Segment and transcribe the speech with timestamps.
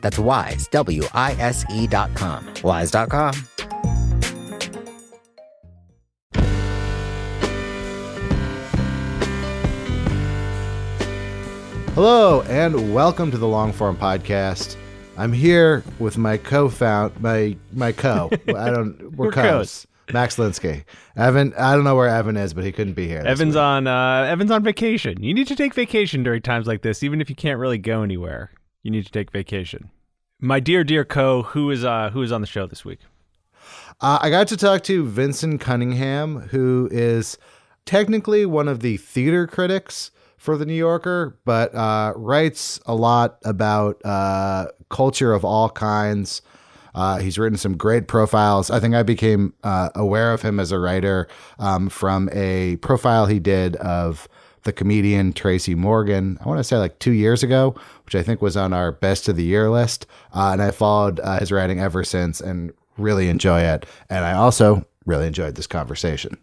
[0.00, 2.46] That's wise, W I S E dot com.
[2.62, 3.34] Wise.com.
[11.94, 14.76] Hello, and welcome to the Longform Podcast.
[15.16, 18.30] I'm here with my co-found my my co.
[18.48, 19.84] I don't we're, We're co's.
[20.12, 20.84] Max Linsky.
[21.16, 23.22] Evan, I don't know where Evan is, but he couldn't be here.
[23.26, 23.60] Evan's week.
[23.60, 25.22] on uh, Evan's on vacation.
[25.22, 28.02] You need to take vacation during times like this, even if you can't really go
[28.02, 28.50] anywhere.
[28.82, 29.90] You need to take vacation.
[30.40, 33.00] My dear, dear co, who is uh who is on the show this week?
[34.00, 37.36] Uh, I got to talk to Vinson Cunningham, who is
[37.84, 43.38] technically one of the theater critics for the New Yorker, but uh, writes a lot
[43.44, 46.42] about uh, culture of all kinds.
[46.94, 48.70] Uh, he's written some great profiles.
[48.70, 51.28] I think I became uh, aware of him as a writer
[51.58, 54.28] um, from a profile he did of
[54.62, 56.38] the comedian Tracy Morgan.
[56.44, 57.74] I want to say like two years ago,
[58.08, 60.06] which I think was on our best of the year list.
[60.34, 63.84] Uh, and I followed uh, his writing ever since and really enjoy it.
[64.08, 66.38] And I also really enjoyed this conversation.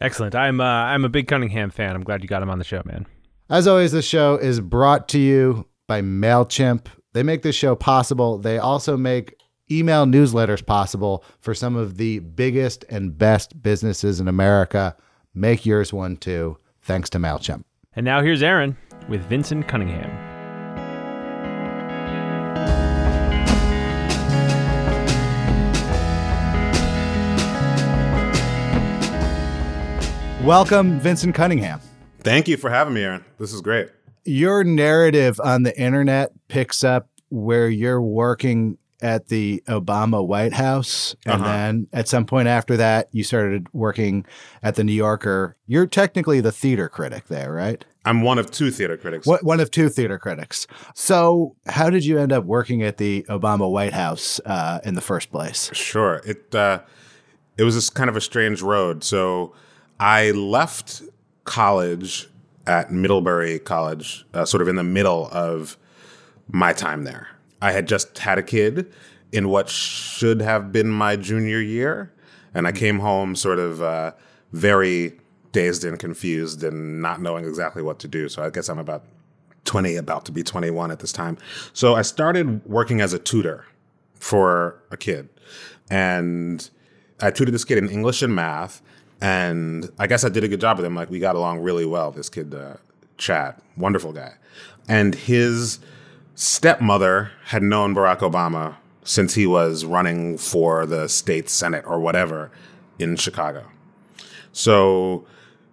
[0.00, 0.36] Excellent.
[0.36, 1.96] I'm uh, I'm a big Cunningham fan.
[1.96, 3.06] I'm glad you got him on the show, man.
[3.50, 6.86] As always, the show is brought to you by MailChimp.
[7.12, 8.38] They make this show possible.
[8.38, 9.34] They also make
[9.68, 14.96] email newsletters possible for some of the biggest and best businesses in America.
[15.34, 17.64] Make yours one too, thanks to MailChimp.
[17.96, 18.76] And now here's Aaron
[19.08, 20.33] with Vinson Cunningham.
[30.44, 31.80] Welcome, Vinson Cunningham.
[32.20, 33.24] Thank you for having me, Aaron.
[33.38, 33.88] This is great.
[34.26, 41.16] Your narrative on the internet picks up where you're working at the Obama White House.
[41.24, 41.44] And Uh-huh.
[41.50, 44.26] then at some point after that, you started working
[44.62, 45.56] at the New Yorker.
[45.66, 47.82] You're technically the theater critic there, right?
[48.04, 49.26] I'm one of two theater critics.
[49.26, 50.66] What, one of two theater critics.
[50.94, 55.00] So, how did you end up working at the Obama White House uh, in the
[55.00, 55.70] first place?
[55.72, 56.20] Sure.
[56.26, 56.80] It uh,
[57.56, 59.04] it was this kind of a strange road.
[59.04, 59.54] So
[59.98, 61.02] I left
[61.44, 62.28] college
[62.66, 65.76] at Middlebury College, uh, sort of in the middle of
[66.48, 67.28] my time there.
[67.60, 68.92] I had just had a kid
[69.32, 72.12] in what should have been my junior year,
[72.54, 74.12] and I came home sort of uh,
[74.52, 75.18] very
[75.52, 78.28] dazed and confused and not knowing exactly what to do.
[78.28, 79.04] So I guess I'm about
[79.64, 81.38] 20, about to be 21 at this time.
[81.72, 83.64] So I started working as a tutor
[84.14, 85.28] for a kid.
[85.90, 86.68] And
[87.20, 88.82] I tutored this kid in English and math.
[89.24, 90.94] And I guess I did a good job with him.
[90.94, 92.74] Like, we got along really well, this kid, uh,
[93.16, 94.34] Chad, wonderful guy.
[94.86, 95.78] And his
[96.34, 102.50] stepmother had known Barack Obama since he was running for the state senate or whatever
[102.98, 103.64] in Chicago.
[104.52, 105.24] So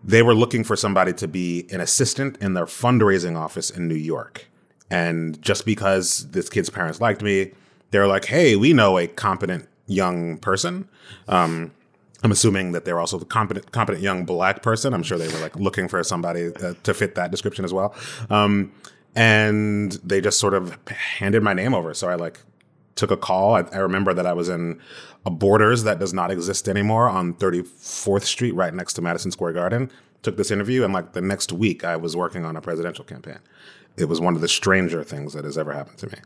[0.02, 3.96] they were looking for somebody to be an assistant in their fundraising office in New
[3.96, 4.48] York.
[4.90, 7.52] And just because this kid's parents liked me,
[7.90, 10.88] they're like, hey, we know a competent young person.
[11.28, 11.74] Um,
[12.24, 14.94] I'm assuming that they're also the competent, competent young black person.
[14.94, 17.96] I'm sure they were like looking for somebody uh, to fit that description as well.
[18.30, 18.72] Um,
[19.16, 21.94] and they just sort of handed my name over.
[21.94, 22.40] So I like
[22.96, 23.56] took a call.
[23.56, 24.80] I, I remember that I was in
[25.26, 29.54] a Borders that does not exist anymore on 34th Street, right next to Madison Square
[29.54, 29.92] Garden.
[30.24, 33.40] Took this interview, and like the next week, I was working on a presidential campaign.
[33.98, 36.20] It was one of the stranger things that has ever happened to me.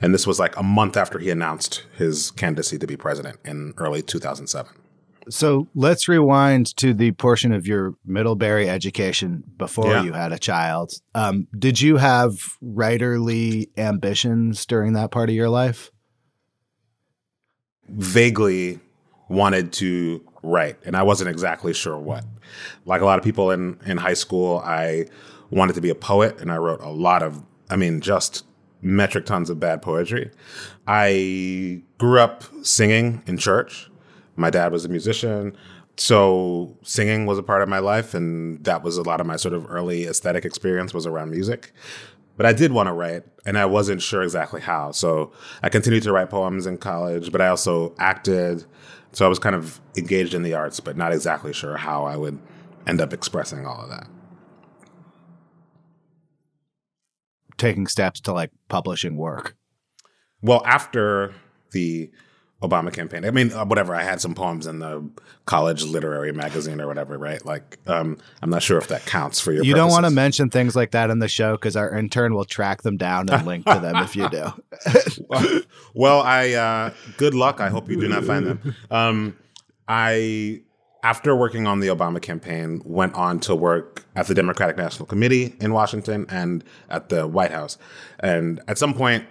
[0.00, 3.74] And this was like a month after he announced his candidacy to be president in
[3.76, 4.72] early 2007.
[5.30, 10.02] So let's rewind to the portion of your Middlebury education before Yeah.
[10.04, 10.92] you had a child.
[11.14, 12.32] Um, did you have
[12.62, 15.90] writerly ambitions during that part of your life?
[17.92, 18.78] vaguely
[19.28, 22.24] wanted to write, and I wasn't exactly sure what.
[22.84, 25.06] Like a lot of people in in high school, I
[25.50, 28.44] wanted to be a poet, and I wrote a lot of, I mean, just
[28.80, 30.30] metric tons of bad poetry.
[30.86, 33.89] I grew up singing in church.
[34.36, 35.56] My dad was a musician.
[35.96, 39.36] So singing was a part of my life, and that was a lot of my
[39.36, 41.72] sort of early aesthetic experience was around music.
[42.36, 44.92] But I did want to write, and I wasn't sure exactly how.
[44.92, 45.30] So
[45.62, 48.64] I continued to write poems in college, but I also acted.
[49.12, 52.16] So I was kind of engaged in the arts, but not exactly sure how I
[52.16, 52.38] would
[52.86, 54.08] end up expressing all of that.
[57.58, 59.54] Taking steps to like publishing work.
[60.40, 61.34] Well, after
[61.72, 62.10] the
[62.62, 65.08] Obama campaign, I mean, uh, whatever, I had some poems in the
[65.46, 67.44] college literary magazine or whatever, right?
[67.44, 70.50] Like, um, I'm not sure if that counts for your You don't want to mention
[70.50, 73.64] things like that in the show because our intern will track them down and link
[73.64, 74.52] to them if you do.
[75.28, 75.60] well,
[75.94, 77.60] well, I uh, good luck.
[77.60, 78.74] I hope you do not find them.
[78.90, 79.36] Um,
[79.88, 80.60] I,
[81.02, 85.56] after working on the Obama campaign, went on to work at the Democratic National Committee
[85.60, 87.78] in Washington and at the White House.
[88.18, 89.24] And at some point,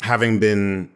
[0.00, 0.90] having been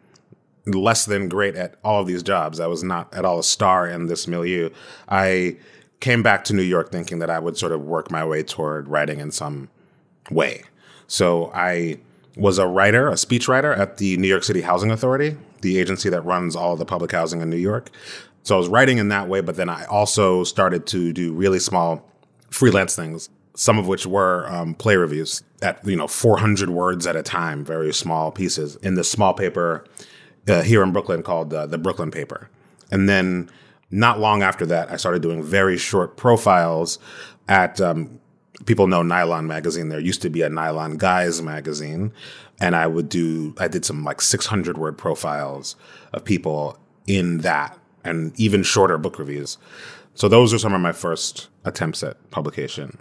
[0.65, 3.87] less than great at all of these jobs, I was not at all a star
[3.87, 4.69] in this milieu.
[5.07, 5.57] I
[5.99, 8.87] came back to New York thinking that I would sort of work my way toward
[8.87, 9.69] writing in some
[10.31, 10.63] way.
[11.07, 11.99] So I
[12.35, 16.21] was a writer, a speechwriter at the New York City Housing Authority, the agency that
[16.21, 17.89] runs all the public housing in New York.
[18.43, 21.59] So I was writing in that way, but then I also started to do really
[21.59, 22.07] small
[22.49, 27.15] freelance things, some of which were um, play reviews at you know 400 words at
[27.15, 29.85] a time, very small pieces in this small paper
[30.47, 32.49] uh, here in Brooklyn called uh, the Brooklyn Paper.
[32.91, 33.49] And then
[33.91, 36.99] not long after that, I started doing very short profiles
[37.47, 38.19] at um,
[38.65, 39.89] people know Nylon magazine.
[39.89, 42.11] There used to be a Nylon Guys magazine,
[42.59, 45.75] and I would do I did some like 600 word profiles
[46.13, 46.77] of people
[47.07, 49.57] in that, and even shorter book reviews.
[50.13, 52.97] So those are some of my first attempts at publication.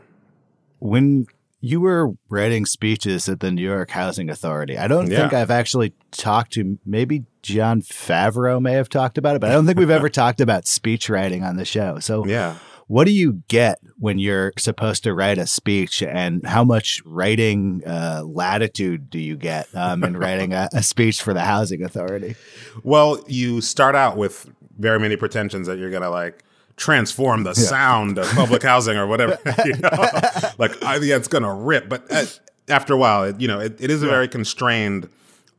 [0.81, 1.27] when
[1.65, 5.95] you were writing speeches at the New York Housing Authority, I don't think I've actually
[6.11, 9.89] talked to maybe John Favreau may have talked about it, but I don't think we've
[9.91, 11.99] ever talked about speech writing on the show.
[12.01, 12.57] So Yeah.
[12.87, 17.83] what do you get when you're supposed to write a speech and how much writing
[17.87, 22.37] uh, latitude do you get um, in writing a, a speech for the housing authority?
[22.83, 26.44] Well, you start out with very many pretensions that you're gonna like
[26.77, 29.39] transform the sound of public housing or whatever.
[29.65, 29.91] you know?
[30.59, 31.89] like, I, yeah, it's gonna rip.
[31.89, 32.27] But uh,
[32.69, 35.09] after a while, it, you know, it, it is a very constrained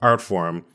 [0.02, 0.66] art form.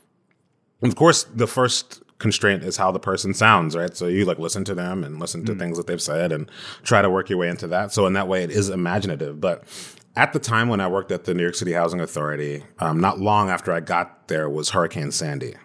[0.81, 3.95] Of course, the first constraint is how the person sounds, right?
[3.95, 6.49] So you like listen to them and listen to things that they've said and
[6.83, 7.91] try to work your way into that.
[7.91, 9.41] So in that way, it is imaginative.
[9.41, 9.63] But
[10.15, 13.19] at the time when I worked at the New York City Housing Authority, um, not
[13.19, 15.55] long after I got there was Hurricane Sandy.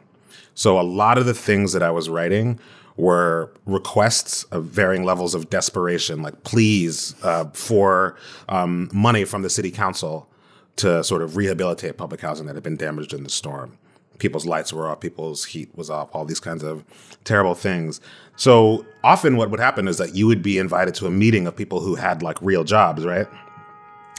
[0.55, 2.59] So a lot of the things that I was writing
[2.97, 8.17] were requests of varying levels of desperation, like pleas uh, for
[8.49, 10.29] um, money from the city council
[10.77, 13.79] to sort of rehabilitate public housing that had been damaged in the storm.
[14.19, 16.85] People's lights were off, people's heat was off, all these kinds of
[17.25, 18.01] terrible things.
[18.37, 21.55] So often, what would happen is that you would be invited to a meeting of
[21.55, 23.27] people who had like real jobs, right?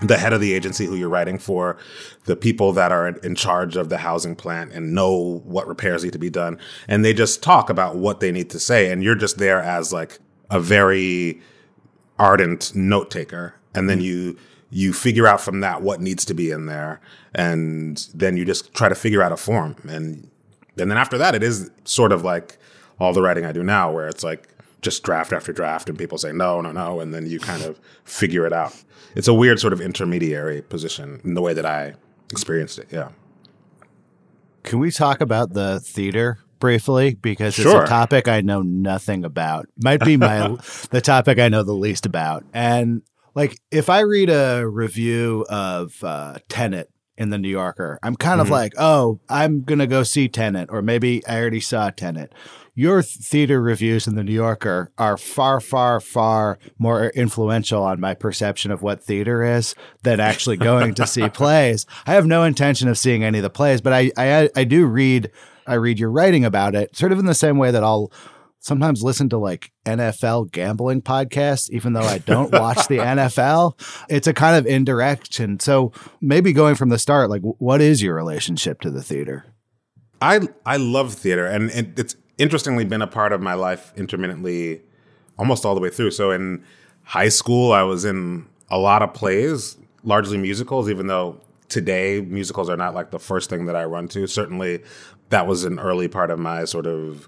[0.01, 1.77] The head of the agency who you're writing for,
[2.25, 6.13] the people that are in charge of the housing plant and know what repairs need
[6.13, 6.59] to be done.
[6.87, 8.91] And they just talk about what they need to say.
[8.91, 10.19] And you're just there as like
[10.51, 11.41] a very
[12.19, 13.55] ardent note taker.
[13.73, 14.37] And then you,
[14.69, 17.01] you figure out from that what needs to be in there.
[17.33, 19.75] And then you just try to figure out a form.
[19.87, 20.29] And,
[20.77, 22.59] and then after that, it is sort of like
[22.99, 24.47] all the writing I do now, where it's like
[24.81, 26.99] just draft after draft and people say no, no, no.
[26.99, 28.73] And then you kind of figure it out
[29.15, 31.95] it's a weird sort of intermediary position in the way that I
[32.31, 32.87] experienced it.
[32.91, 33.09] Yeah.
[34.63, 37.81] Can we talk about the theater briefly because Sure.
[37.81, 39.67] it's a topic I know nothing about.
[39.81, 40.57] Might be my
[40.91, 42.43] the topic I know the least about.
[42.53, 43.01] And
[43.35, 48.41] like if I read a review of uh Tenet in the New Yorker, I'm kind
[48.41, 48.51] of Mhm.
[48.51, 52.31] like, "Oh, I'm going to go see Tenet or maybe I already saw Tenet."
[52.79, 58.13] Your theater reviews in the New Yorker are far far far more influential on my
[58.13, 61.87] perception of what theater is than actually going to see plays.
[62.05, 64.85] I have no intention of seeing any of the plays, but I I I do
[64.85, 65.31] read
[65.65, 68.11] I read your writing about it, sort of in the same way that I'll
[68.59, 73.73] sometimes listen to like NFL gambling podcasts, even though I don't watch the NFL.
[74.07, 75.59] It's a kind of indirection.
[75.59, 79.47] So maybe going from the start, like, what is your relationship to the theater?
[80.21, 84.81] I I love theater, and, and it's interestingly been a part of my life intermittently
[85.37, 86.11] almost all the way through.
[86.11, 86.63] So in
[87.03, 91.39] high school, I was in a lot of plays, largely musicals, even though
[91.69, 94.27] today musicals are not like the first thing that I run to.
[94.27, 94.83] Certainly,
[95.29, 97.27] that was an early part of my sort of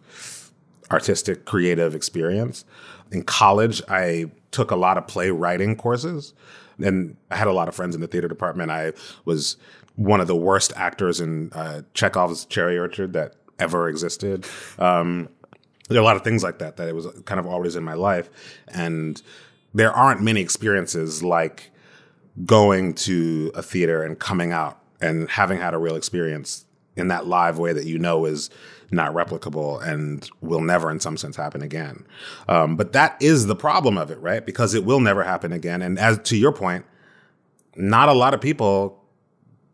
[0.91, 2.65] artistic creative experience.
[3.11, 6.33] In college, I took a lot of playwriting courses
[6.79, 8.71] and I had a lot of friends in the theater department.
[8.71, 8.93] I
[9.25, 9.57] was
[9.95, 14.45] one of the worst actors in uh, Chekhov's Cherry Orchard that ever existed.
[14.77, 15.29] Um,
[15.89, 17.83] there are a lot of things like that that it was kind of always in
[17.83, 18.29] my life,
[18.67, 19.21] and
[19.73, 21.71] there aren't many experiences like
[22.45, 27.27] going to a theater and coming out and having had a real experience in that
[27.27, 28.49] live way that you know is
[28.91, 32.05] not replicable and will never, in some sense, happen again.
[32.47, 34.45] Um, but that is the problem of it, right?
[34.45, 35.81] Because it will never happen again.
[35.81, 36.85] And as to your point,
[37.75, 38.98] not a lot of people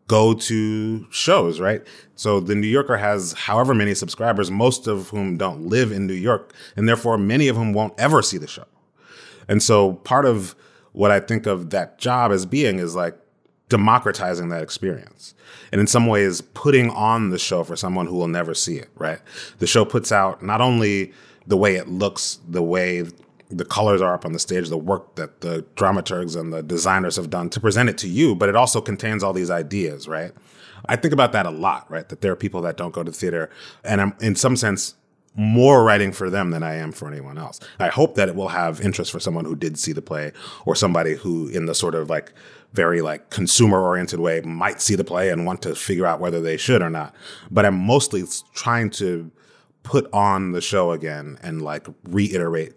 [0.08, 1.82] go to shows, right?
[2.14, 6.14] So the New Yorker has however many subscribers, most of whom don't live in New
[6.14, 8.66] York, and therefore many of whom won't ever see the show.
[9.48, 10.54] And so part of
[10.92, 13.18] what I think of that job as being is like
[13.68, 15.34] democratizing that experience.
[15.72, 18.88] And in some ways, putting on the show for someone who will never see it,
[18.94, 19.18] right?
[19.58, 21.12] The show puts out not only
[21.46, 23.04] the way it looks, the way
[23.48, 27.16] the colors are up on the stage, the work that the dramaturgs and the designers
[27.16, 30.32] have done to present it to you, but it also contains all these ideas, right?
[30.88, 32.08] I think about that a lot, right?
[32.08, 33.50] That there are people that don't go to theater,
[33.84, 34.94] and I'm in some sense
[35.36, 37.60] more writing for them than I am for anyone else.
[37.78, 40.32] I hope that it will have interest for someone who did see the play
[40.64, 42.32] or somebody who, in the sort of like
[42.72, 46.40] very like consumer oriented way, might see the play and want to figure out whether
[46.40, 47.14] they should or not.
[47.50, 48.24] But I'm mostly
[48.54, 49.30] trying to
[49.82, 52.72] put on the show again and like reiterate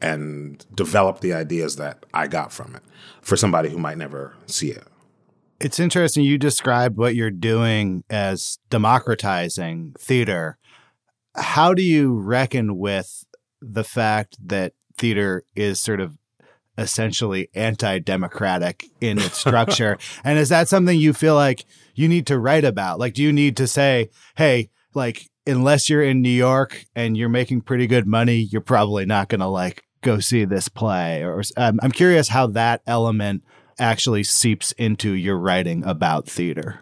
[0.00, 2.82] and develop the ideas that I got from it
[3.20, 4.84] for somebody who might never see it.
[5.60, 10.56] It's interesting you described what you're doing as democratizing theater.
[11.36, 13.24] How do you reckon with
[13.60, 16.16] the fact that theater is sort of
[16.78, 21.64] essentially anti-democratic in its structure and is that something you feel like
[21.94, 26.02] you need to write about like do you need to say hey like unless you're
[26.02, 29.84] in New York and you're making pretty good money you're probably not going to like
[30.02, 33.42] go see this play or um, i'm curious how that element
[33.78, 36.80] actually seeps into your writing about theater.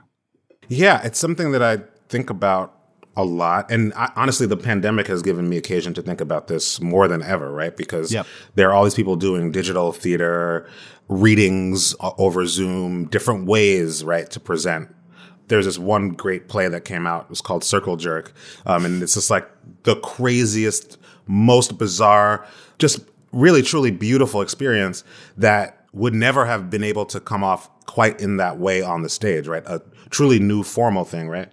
[0.69, 2.75] Yeah it's something that i think about
[3.19, 6.81] a lot and I, honestly the pandemic has given me occasion to think about this
[6.81, 7.77] more than ever right?
[7.77, 8.27] Because yep.
[8.55, 10.69] there are all these people doing digital theater
[11.09, 14.95] readings over zoom different ways right to present.
[15.49, 18.33] There's this one great play that came out it was called circle jerk
[18.67, 19.51] um, and it's just like
[19.83, 20.97] the craziest
[21.27, 22.47] most bizarre
[22.79, 23.01] just
[23.33, 25.05] really truly beautiful experience
[25.37, 29.09] that would never have been able to come off quite in that way on the
[29.09, 29.63] stage, right?
[29.67, 31.51] A truly new formal thing, right?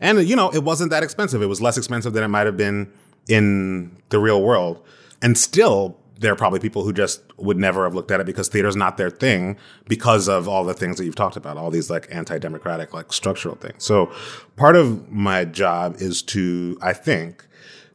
[0.00, 1.42] And you know, it wasn't that expensive.
[1.42, 2.92] It was less expensive than it might have been
[3.28, 4.84] in the real world.
[5.22, 8.48] And still, there are probably people who just would never have looked at it because
[8.48, 9.56] theater's not their thing
[9.86, 13.54] because of all the things that you've talked about, all these like anti-democratic, like structural
[13.54, 13.84] things.
[13.84, 14.12] So
[14.56, 17.46] part of my job is to, I think,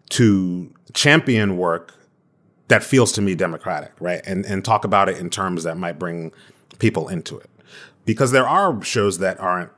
[0.09, 1.95] to champion work
[2.71, 4.21] that feels to me democratic, right?
[4.25, 6.31] And and talk about it in terms that might bring
[6.79, 7.49] people into it.
[8.05, 9.71] Because there are shows that aren't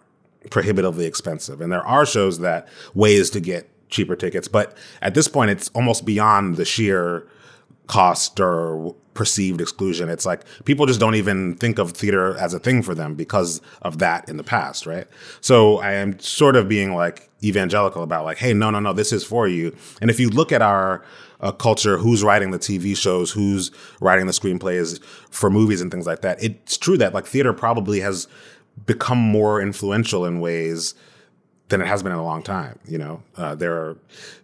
[0.52, 5.28] prohibitively expensive and there are shows that ways to get cheaper tickets, but at this
[5.28, 7.28] point it's almost beyond the sheer
[7.88, 10.08] cost or perceived exclusion.
[10.08, 13.60] It's like people just don't even think of theater as a thing for them because
[13.82, 15.08] of that in the past, right?
[15.42, 19.12] So I am sort of being like evangelical about like, hey, no, no, no, this
[19.12, 19.76] is for you.
[20.00, 21.04] And if you look at our
[21.44, 23.70] uh, culture, who's writing the TV shows, who's
[24.00, 26.42] writing the screenplays for movies and things like that.
[26.42, 28.28] It's true that like theater probably has
[28.86, 30.96] become more influential in ways
[31.68, 32.80] than it has been in a long time.
[32.88, 33.98] You know, uh, there are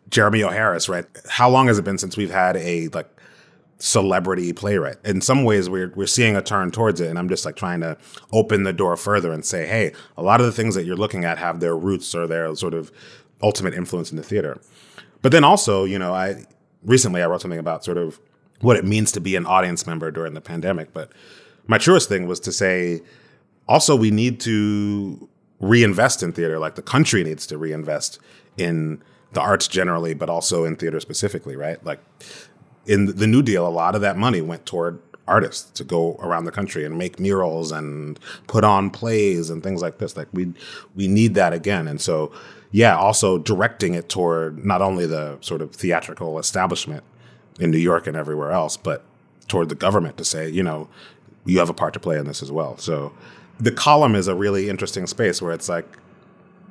[0.10, 0.50] Jeremy O.
[0.50, 1.06] Harris, right?
[1.29, 3.10] How long has it been since we've had a like
[3.77, 4.98] celebrity playwright?
[5.06, 7.79] In some ways, we're we're seeing a turn towards it, and I'm just like trying
[7.79, 7.98] to
[8.34, 11.24] open the door further and say, hey, a lot of the things that you're looking
[11.24, 12.91] at have their roots or their sort of
[13.41, 14.60] ultimate influence in the theater.
[15.22, 16.46] But then also, you know, I
[16.83, 18.19] recently I wrote something about sort of
[18.62, 20.93] what it means to be an audience member during the pandemic.
[20.93, 21.12] But
[21.67, 23.01] my truest thing was to say
[23.67, 28.19] also we need to reinvest in theater, like the country needs to reinvest
[28.57, 29.01] in
[29.33, 31.83] the arts generally, but also in theater specifically, right?
[31.86, 32.00] Like
[32.86, 36.45] in the New Deal, a lot of that money went toward artists to go around
[36.45, 40.17] the country and make murals and put on plays and things like this.
[40.17, 40.53] Like we
[40.95, 41.88] we need that again.
[41.88, 42.31] And so
[42.71, 47.03] yeah, also directing it toward not only the sort of theatrical establishment
[47.59, 49.03] in New York and everywhere else, but
[49.47, 50.88] toward the government to say, you know,
[51.45, 52.77] you have a part to play in this as well.
[52.77, 53.11] So
[53.59, 55.85] the column is a really interesting space where it's like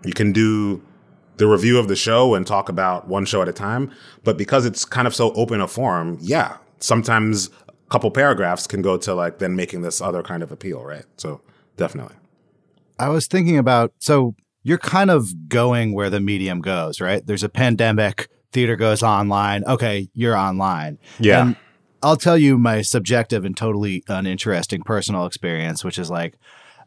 [0.04, 0.80] you can do
[1.36, 3.92] the review of the show and talk about one show at a time,
[4.24, 8.82] but because it's kind of so open a forum, yeah, sometimes a couple paragraphs can
[8.82, 11.04] go to like then making this other kind of appeal, right?
[11.16, 11.40] So
[11.76, 12.14] definitely.
[12.98, 14.34] I was thinking about so
[14.68, 17.26] you're kind of going where the medium goes, right?
[17.26, 19.64] There's a pandemic, theater goes online.
[19.64, 20.98] Okay, you're online.
[21.18, 21.40] Yeah.
[21.42, 21.56] And
[22.02, 26.34] I'll tell you my subjective and totally uninteresting personal experience, which is like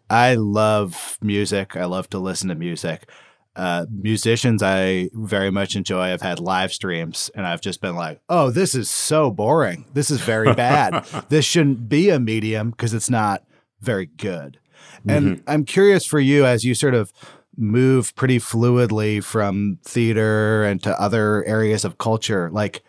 [0.10, 1.76] I love music.
[1.76, 3.10] I love to listen to music.
[3.56, 6.04] Uh, musicians I very much enjoy.
[6.14, 9.86] I've had live streams and I've just been like, oh, this is so boring.
[9.94, 11.04] This is very bad.
[11.30, 13.44] this shouldn't be a medium because it's not
[13.82, 14.60] very good.
[15.08, 15.50] And Mm-hmm.
[15.50, 17.12] I'm curious for you as you sort of
[17.58, 22.84] move pretty fluidly from theater and to other areas of culture, like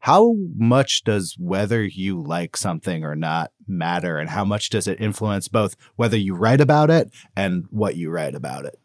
[0.00, 5.00] how much does whether you like something or not matter and how much does it
[5.00, 8.78] influence both whether you write about it and what you write about it?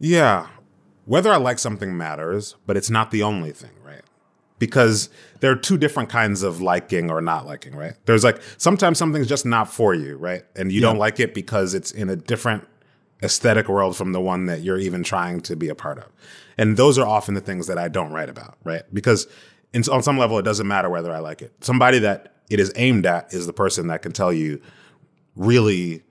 [0.00, 0.48] Yeah.
[1.04, 4.02] Whether I like something matters, but it's not the only thing, right?
[4.58, 5.08] Because
[5.40, 7.94] there are two different kinds of liking or not liking, right?
[8.06, 10.42] There's like sometimes something's just not for you, right?
[10.56, 12.66] And you don't like it because it's in a different
[13.22, 16.06] aesthetic world from the one that you're even trying to be a part of.
[16.56, 18.82] And those are often the things that I don't write about, right?
[18.92, 19.26] Because
[19.72, 21.52] in, on some level, it doesn't matter whether I like it.
[21.60, 24.60] Somebody that it is aimed at is the person that can tell you
[25.36, 26.02] really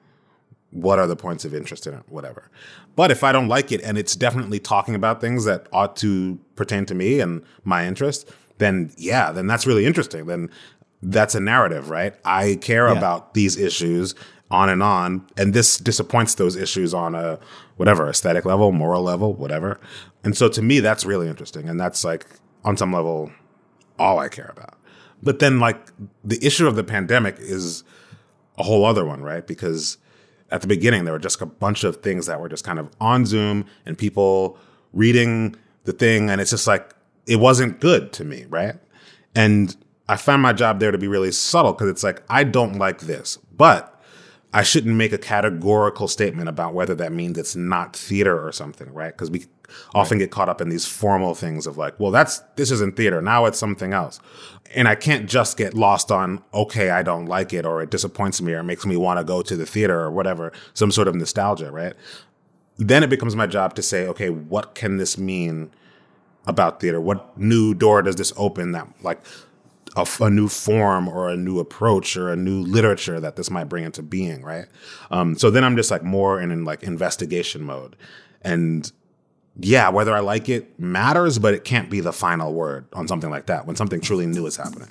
[0.71, 2.49] what are the points of interest in it, whatever.
[2.95, 6.39] But if I don't like it and it's definitely talking about things that ought to
[6.55, 10.25] pertain to me and my interest, then yeah, then that's really interesting.
[10.27, 10.49] Then
[11.01, 12.13] that's a narrative, right?
[12.25, 12.97] I care Yeah.
[12.97, 14.15] about these issues
[14.51, 17.39] on and on, and this disappoints those issues on a
[17.77, 19.79] whatever aesthetic level, moral level, whatever.
[20.23, 22.25] And so to me, that's really interesting, and that's like
[22.65, 23.31] on some level
[23.97, 24.77] all I care about.
[25.21, 25.91] But then, like
[26.23, 27.83] the issue of the pandemic is
[28.57, 29.45] a whole other one, right?
[29.45, 29.97] Because
[30.51, 32.89] at the beginning, there were just a bunch of things that were just kind of
[32.99, 34.57] on Zoom and people
[34.93, 36.29] reading the thing.
[36.29, 36.93] And it's just like,
[37.27, 38.75] it wasn't good to me, right?
[39.35, 39.75] And
[40.07, 43.01] I found my job there to be really subtle because it's like, I don't like
[43.01, 43.98] this, but
[44.51, 48.91] I shouldn't make a categorical statement about whether that means it's not theater or something,
[48.93, 49.13] right?
[49.13, 49.45] Because we
[49.93, 53.21] often get caught up in these formal things of like, well, that's this isn't theater.
[53.21, 54.19] Now it's something else.
[54.73, 58.41] And I can't just get lost on, okay, I don't like it or it disappoints
[58.41, 61.07] me or it makes me want to go to the theater or whatever, some sort
[61.07, 61.93] of nostalgia, right?
[62.77, 65.71] Then it becomes my job to say, okay, what can this mean
[66.47, 66.99] about theater?
[66.99, 69.21] What new door does this open that like
[69.99, 73.65] a, a new form or a new approach or a new literature that this might
[73.65, 74.65] bring into being, right?
[75.11, 77.95] Um, so then I'm just like more in, in like investigation mode,
[78.41, 78.91] and
[79.61, 83.29] yeah, whether I like it matters, but it can't be the final word on something
[83.29, 84.89] like that when something truly new is happening.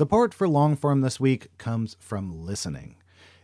[0.00, 2.99] Support for Longform this week comes from listening.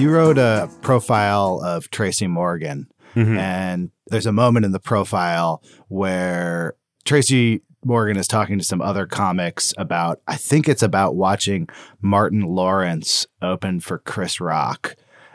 [0.00, 2.86] You wrote a profile of Tracy Morgan,
[3.16, 3.38] Mm-hmm.
[3.38, 9.04] and there's a moment in the profile where Tracy Morgan is talking to some other
[9.04, 11.68] comics about, I think it's about watching
[12.00, 14.94] Martin Lawrence open for Chris Rock.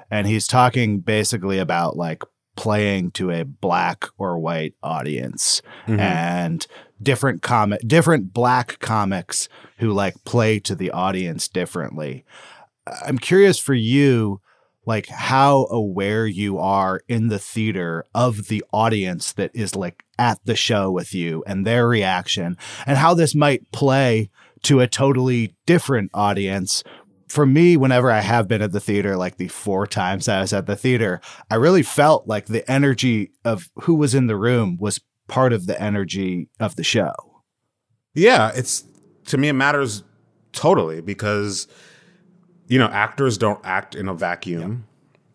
[0.09, 2.23] And he's talking basically about like
[2.55, 5.99] playing to a black or white audience Mm-hmm.
[5.99, 6.67] and
[7.03, 9.49] different comic different black comics
[9.79, 12.23] who like play to the audience differently.
[13.05, 14.39] I'm curious for you,
[14.85, 20.39] like how aware you are in the theater of the audience that is like at
[20.45, 24.29] the show with you and their reaction, and how this might play
[24.63, 26.83] to a totally different audience.
[27.27, 30.53] For me, whenever I have been at the theater, like the four times I was
[30.53, 34.77] at the theater, I really felt like the energy of who was in the room
[34.79, 37.13] was part of the energy of the show.
[38.13, 38.83] Yeah, it's
[39.25, 40.03] to me it matters
[40.51, 41.67] totally because
[42.67, 44.85] you know actors don't act in a vacuum.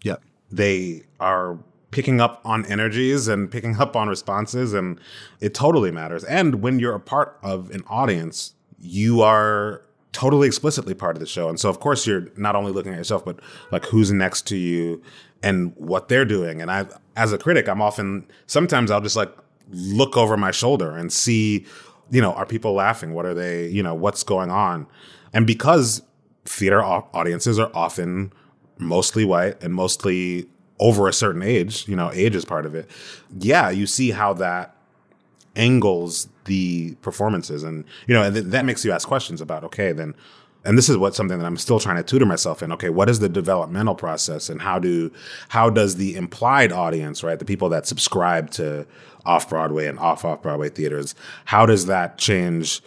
[0.03, 0.23] Yep.
[0.51, 1.59] They are
[1.91, 5.01] picking up on energies and picking up on responses and
[5.41, 6.25] it totally matters.
[6.25, 11.27] And when you're a part of an audience, you are totally explicitly part of the
[11.27, 11.49] show.
[11.49, 13.41] And so of course you're not only looking at yourself but
[13.71, 15.03] like who's next to you
[15.43, 16.61] and what they're doing.
[16.61, 19.33] And I as a critic, I'm often sometimes I'll just like
[19.71, 21.67] look over my shoulder and see
[22.11, 23.15] you know, are people laughing?
[23.15, 24.87] What are they, you know, what's going on?
[25.33, 26.03] And because
[26.51, 28.33] theater audiences are often
[28.79, 32.91] mostly white and mostly over a certain age, you know, age is part of it.
[33.39, 34.75] Yeah, you see how that
[35.57, 39.93] angles the performances and you know, and th- that makes you ask questions about okay,
[39.93, 40.15] then
[40.65, 42.73] and this is what something that I'm still trying to tutor myself in.
[42.73, 45.13] Okay, what is the developmental process and how do
[45.49, 48.87] how does the implied audience, right, the people that subscribe to
[49.25, 52.83] off Broadway and off off Broadway theaters, how does that change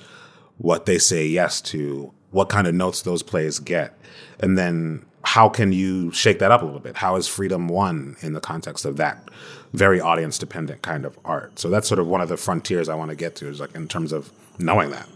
[0.58, 3.98] what they say yes to, what kind of notes those plays get,
[4.39, 6.98] and then how can you shake that up a little bit?
[6.98, 9.30] How is freedom won in the context of that
[9.72, 11.58] very audience dependent kind of art?
[11.60, 13.74] So that's sort of one of the frontiers I want to get to is like
[13.74, 15.08] in terms of knowing that.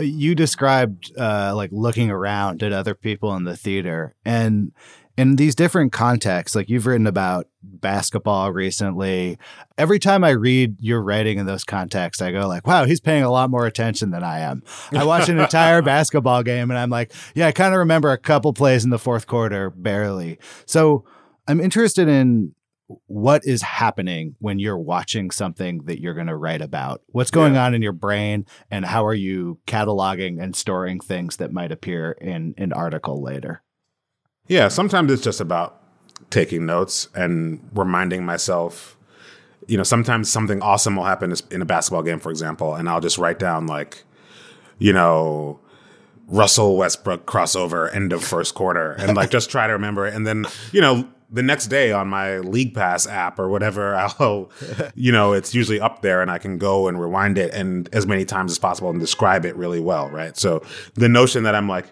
[0.00, 4.72] you described uh, like looking around at other people in the theater and
[5.16, 9.38] in these different contexts like you've written about basketball recently
[9.78, 13.22] every time i read your writing in those contexts i go like wow he's paying
[13.22, 16.90] a lot more attention than i am i watch an entire basketball game and i'm
[16.90, 21.04] like yeah i kind of remember a couple plays in the fourth quarter barely so
[21.46, 22.54] i'm interested in
[23.06, 27.02] what is happening when you're watching something that you're going to write about?
[27.06, 31.52] What's going on in your brain, and how are you cataloging and storing things that
[31.52, 33.62] might appear in an article later?
[34.48, 35.80] Yeah, sometimes it's just about
[36.30, 38.96] taking notes and reminding myself.
[39.68, 43.00] You know, sometimes something awesome will happen in a basketball game, for example, and I'll
[43.00, 44.04] just write down like,
[44.78, 45.60] you know,
[46.26, 50.14] Russell Westbrook crossover end of first quarter, and like just try to remember it.
[50.14, 54.50] And then you know, the next day on my League Pass app or whatever, I'll,
[54.94, 58.06] you know, it's usually up there, and I can go and rewind it and as
[58.06, 60.36] many times as possible and describe it really well, right?
[60.36, 60.62] So
[60.94, 61.86] the notion that I'm like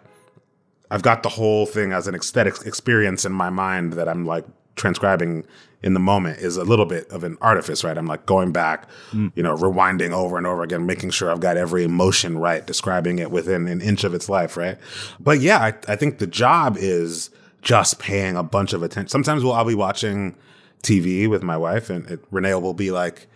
[0.90, 4.44] I've got the whole thing as an aesthetic experience in my mind that I'm like
[4.76, 5.44] transcribing
[5.83, 7.96] in the moment is a little bit of an artifice, right?
[7.96, 9.33] I'm like going back, mm.
[9.35, 13.18] you know, rewinding over and over again, making sure I've got every emotion right, describing
[13.18, 14.79] it within an inch of its life, right?
[15.18, 17.31] But yeah, I, I think the job is
[17.62, 19.09] just paying a bunch of attention.
[19.09, 20.37] Sometimes we'll, I'll be watching
[20.83, 23.26] TV with my wife and it, Renee will be like,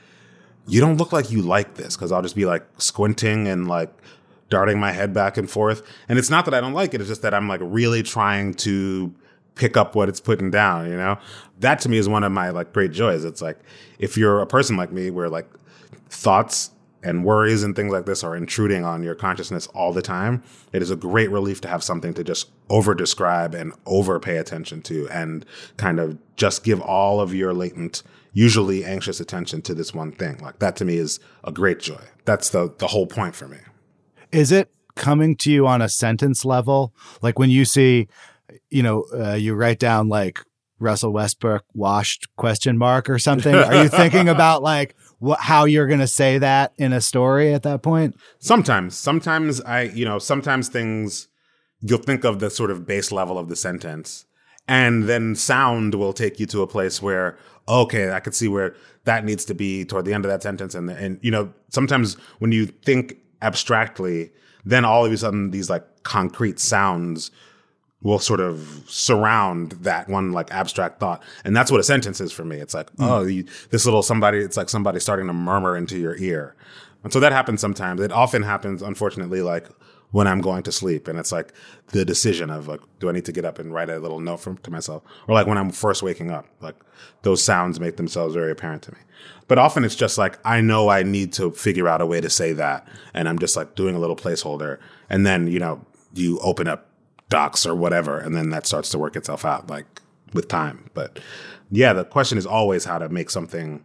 [0.66, 3.90] you don't look like you like this because I'll just be like squinting and like
[4.50, 5.82] darting my head back and forth.
[6.08, 8.54] And it's not that I don't like it, it's just that I'm like really trying
[8.54, 9.14] to
[9.54, 11.18] pick up what it's putting down, you know?
[11.60, 13.24] That to me is one of my like great joys.
[13.24, 13.58] It's like
[13.98, 15.48] if you're a person like me where like
[16.08, 16.70] thoughts
[17.02, 20.82] and worries and things like this are intruding on your consciousness all the time, it
[20.82, 24.82] is a great relief to have something to just over describe and over pay attention
[24.82, 25.44] to and
[25.76, 28.02] kind of just give all of your latent
[28.32, 30.38] usually anxious attention to this one thing.
[30.38, 32.02] Like that to me is a great joy.
[32.24, 33.58] That's the the whole point for me.
[34.34, 36.92] Is it coming to you on a sentence level?
[37.22, 38.08] Like when you see,
[38.70, 40.40] you know, uh, you write down like
[40.80, 43.54] Russell Westbrook washed question mark or something.
[43.54, 47.54] Are you thinking about like what how you're going to say that in a story
[47.54, 48.16] at that point?
[48.40, 51.28] Sometimes, sometimes I, you know, sometimes things
[51.80, 54.26] you'll think of the sort of base level of the sentence
[54.66, 58.74] and then sound will take you to a place where okay, I could see where
[59.04, 62.14] that needs to be toward the end of that sentence, and and you know sometimes
[62.38, 64.30] when you think abstractly,
[64.64, 67.30] then all of a sudden these like concrete sounds
[68.02, 71.22] will sort of surround that one like abstract thought.
[71.44, 72.58] And that's what a sentence is for me.
[72.58, 73.08] It's like mm.
[73.08, 76.54] oh you, this little somebody it's like somebody starting to murmur into your ear.
[77.02, 78.00] And so that happens sometimes.
[78.00, 79.68] It often happens unfortunately like
[80.14, 81.08] when i'm going to sleep.
[81.08, 81.52] And it's like
[81.88, 84.36] the decision of like do i need to get up and write a little note
[84.38, 85.02] for, to myself?
[85.26, 86.76] Or like when i'm first waking up like
[87.22, 88.98] those sounds make themselves very apparent to me.
[89.48, 92.30] But often it's just like i know i need to figure out a way to
[92.30, 92.86] say that.
[93.12, 94.78] And i'm just like doing a little placeholder.
[95.10, 96.86] And then you know you open up
[97.28, 100.00] docs or whatever, and then that starts to work itself out like
[100.32, 100.90] with time.
[100.94, 101.18] But
[101.72, 103.84] yeah, the question is always how to make something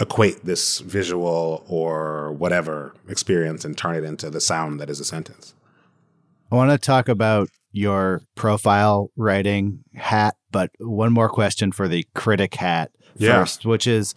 [0.00, 5.04] equate this visual or whatever experience and turn it into the sound that is a
[5.04, 5.54] sentence.
[6.50, 12.06] I want to talk about your profile writing hat, but one more question for the
[12.14, 13.40] critic hat yeah.
[13.40, 14.14] first, which is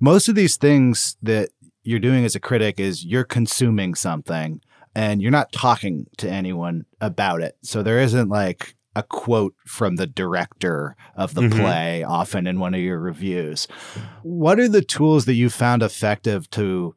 [0.00, 1.50] most of these things that
[1.82, 4.60] you're doing as a critic is you're consuming something
[4.94, 7.56] and you're not talking to anyone about it.
[7.62, 11.60] So there isn't like a quote from the director of the mm-hmm.
[11.60, 13.68] play often in one of your reviews.
[14.22, 16.94] What are the tools that you found effective to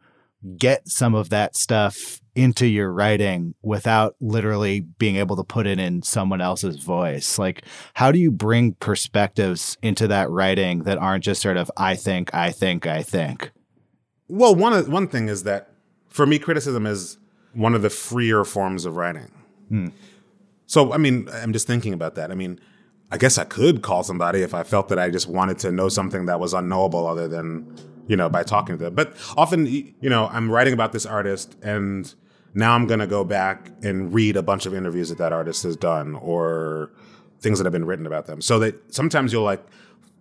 [0.58, 5.80] get some of that stuff into your writing without literally being able to put it
[5.80, 7.38] in someone else's voice?
[7.38, 11.96] Like, how do you bring perspectives into that writing that aren't just sort of, I
[11.96, 13.52] think, I think, I think?
[14.28, 15.70] Well, one, one thing is that
[16.10, 17.18] for me, criticism is
[17.54, 19.32] one of the freer forms of writing.
[19.72, 19.92] Mm.
[20.66, 22.32] So, I mean, I'm just thinking about that.
[22.32, 22.60] I mean,
[23.12, 25.90] I guess I could call somebody if I felt that I just wanted to know
[25.90, 27.76] something that was unknowable other than,
[28.08, 28.96] you know, by talking to them.
[28.96, 32.12] But often, you know, I'm writing about this artist and
[32.56, 35.64] now I'm going to go back and read a bunch of interviews that that artist
[35.64, 36.92] has done or
[37.40, 38.42] things that have been written about them.
[38.42, 39.64] So that sometimes you'll like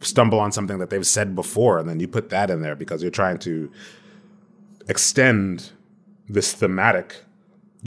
[0.00, 3.00] stumble on something that they've said before and then you put that in there because
[3.02, 3.70] you're trying to
[4.88, 5.70] extend
[6.28, 7.22] this thematic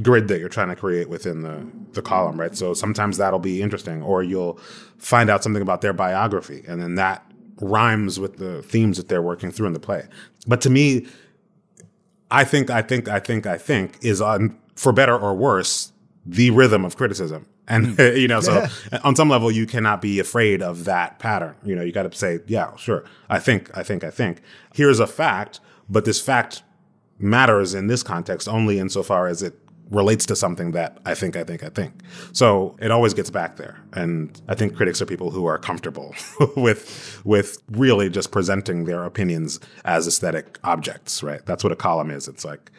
[0.02, 2.56] grid that you're trying to create within the, the column, right?
[2.56, 4.60] So sometimes that'll be interesting, or you'll
[4.98, 7.26] find out something about their biography, and then that
[7.62, 10.08] rhymes with the themes that they're working through in the play.
[10.46, 11.08] But to me,
[12.30, 15.94] I think, I think, I think, I think is on, for better or worse,
[16.26, 17.48] the rhythm of criticism.
[17.68, 18.22] And, mm.
[18.22, 18.68] you know, so
[19.04, 21.56] on some level, you cannot be afraid of that pattern.
[21.64, 23.04] You know, you got to say, yeah, sure.
[23.28, 24.42] I think, I think, I think.
[24.76, 26.62] Here's a fact, but this fact
[27.18, 29.58] matters in this context only insofar as it
[29.92, 31.94] relates to something that I think, I think, I think.
[32.34, 33.80] So it always gets back there.
[33.94, 36.16] And I think critics are people who are comfortable
[36.56, 41.46] with with really just presenting their opinions as aesthetic objects, right?
[41.46, 42.28] That's what a column is.
[42.28, 42.72] It's like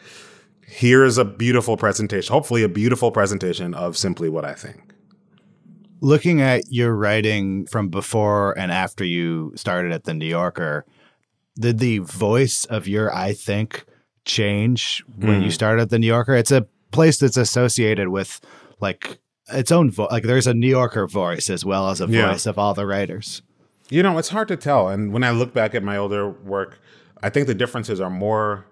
[0.61, 4.93] here's a beautiful presentation, hopefully a beautiful presentation of simply what I think.
[6.01, 10.85] Looking at your writing from before and after you started at the New Yorker,
[11.59, 13.85] did the voice of your I think
[14.25, 15.45] change when mm.
[15.45, 16.35] you started at the New Yorker.
[16.35, 16.67] It's a
[16.97, 18.41] place that's associated with
[18.79, 19.19] like
[19.53, 20.09] its own voice.
[20.09, 22.31] Like there's a New Yorker voice as well as a yeah.
[22.31, 23.43] voice of all the writers.
[23.89, 24.89] You know, it's hard to tell.
[24.89, 26.79] And when I look back at my older work,
[27.21, 28.65] I think the differences are more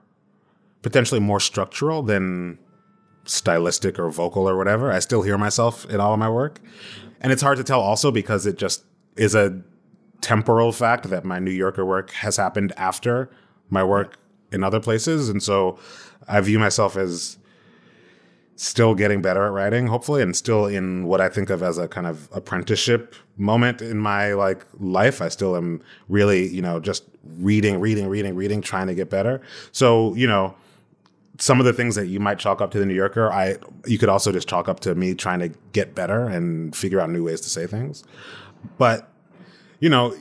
[0.81, 2.57] potentially more structural than
[3.25, 4.91] stylistic or vocal or whatever.
[4.91, 6.59] I still hear myself in all of my work.
[7.21, 8.83] And it's hard to tell also because it just
[9.15, 9.61] is a
[10.21, 13.29] temporal fact that my New Yorker work has happened after
[13.69, 14.17] my work
[14.51, 15.29] in other places.
[15.29, 15.77] And so
[16.27, 17.37] I view myself as
[18.55, 21.87] still getting better at writing, hopefully, and still in what I think of as a
[21.87, 25.21] kind of apprenticeship moment in my like life.
[25.21, 27.03] I still am really, you know, just
[27.37, 29.41] reading, reading, reading, reading, trying to get better.
[29.71, 30.55] So, you know,
[31.37, 33.97] some of the things that you might chalk up to the New Yorker, I you
[33.97, 37.25] could also just chalk up to me trying to get better and figure out new
[37.25, 38.05] ways to say things.
[38.77, 39.11] But,
[39.79, 40.15] you know,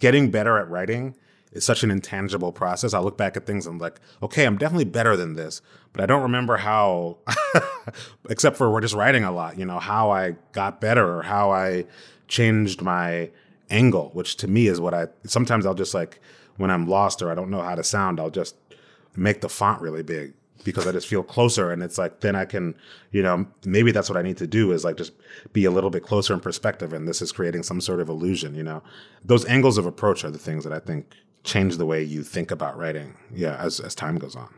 [0.00, 1.14] getting better at writing
[1.56, 2.94] is such an intangible process.
[2.94, 6.02] I look back at things and I'm like, okay, I'm definitely better than this, but
[6.02, 7.18] I don't remember how,
[8.30, 11.50] except for we're just writing a lot, you know, how I got better or how
[11.50, 11.86] I
[12.28, 13.30] changed my
[13.70, 16.20] angle, which to me is what I sometimes I'll just like
[16.56, 18.56] when I'm lost or I don't know how to sound, I'll just
[19.16, 22.44] make the font really big because I just feel closer and it's like then I
[22.44, 22.74] can,
[23.12, 25.12] you know, maybe that's what I need to do is like just
[25.52, 28.54] be a little bit closer in perspective and this is creating some sort of illusion,
[28.54, 28.82] you know.
[29.24, 31.14] Those angles of approach are the things that I think
[31.46, 33.14] change the way you think about writing.
[33.32, 34.54] Yeah, as as time goes on.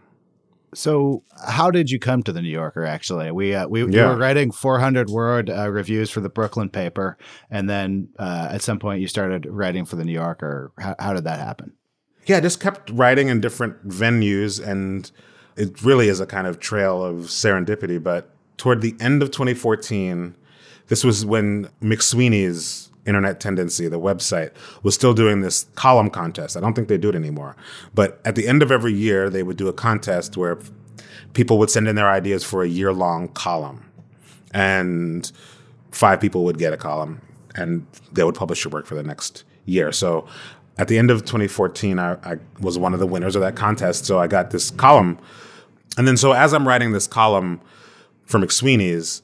[0.75, 2.85] So, how did you come to the New Yorker?
[2.85, 3.87] Actually, we uh, we, yeah.
[3.87, 7.17] we, were writing 400 word uh, reviews for the Brooklyn paper,
[7.51, 10.73] and then uh, at some point you started writing for the New Yorker.
[10.79, 11.73] How, how did that happen?
[12.27, 15.11] Yeah, I just kept writing in different venues, and
[15.57, 18.03] it really is a kind of trail of serendipity.
[18.03, 20.35] But toward the end of 2014,
[20.89, 26.57] This was when McSweeney's Internet Tendency, the website, was still doing this column contest.
[26.57, 27.57] I don't think they do it anymore.
[27.95, 30.59] But at the end of every year, they would do a contest where
[31.33, 33.85] people would send in their ideas for a year long column.
[34.53, 35.31] And
[35.91, 37.23] five people would get a column
[37.55, 39.91] and they would publish your work for the next year.
[39.91, 40.27] So
[40.77, 44.05] at the end of 2014, I, I, was one of the winners of that contest.
[44.05, 45.19] So I got this column.
[45.97, 47.61] And then, so as I'm writing this column
[48.25, 49.23] for McSweeney's,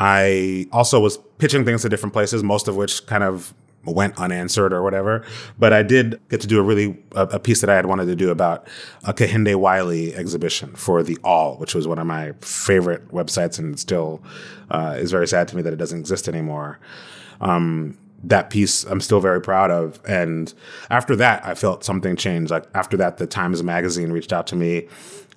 [0.00, 4.72] I also was pitching things to different places, most of which kind of went unanswered
[4.72, 5.24] or whatever.
[5.58, 8.06] But I did get to do a really a, a, piece that I had wanted
[8.06, 8.66] to do about
[9.04, 13.78] a Kehinde Wiley exhibition for the Awl, which was one of my favorite websites, and
[13.78, 14.22] still
[14.70, 16.78] uh, is very sad to me that it doesn't exist anymore.
[17.40, 20.00] Um, that piece I'm still very proud of.
[20.06, 20.52] And
[20.90, 22.50] after that, I felt something change.
[22.50, 24.88] Like after that, the Times Magazine reached out to me,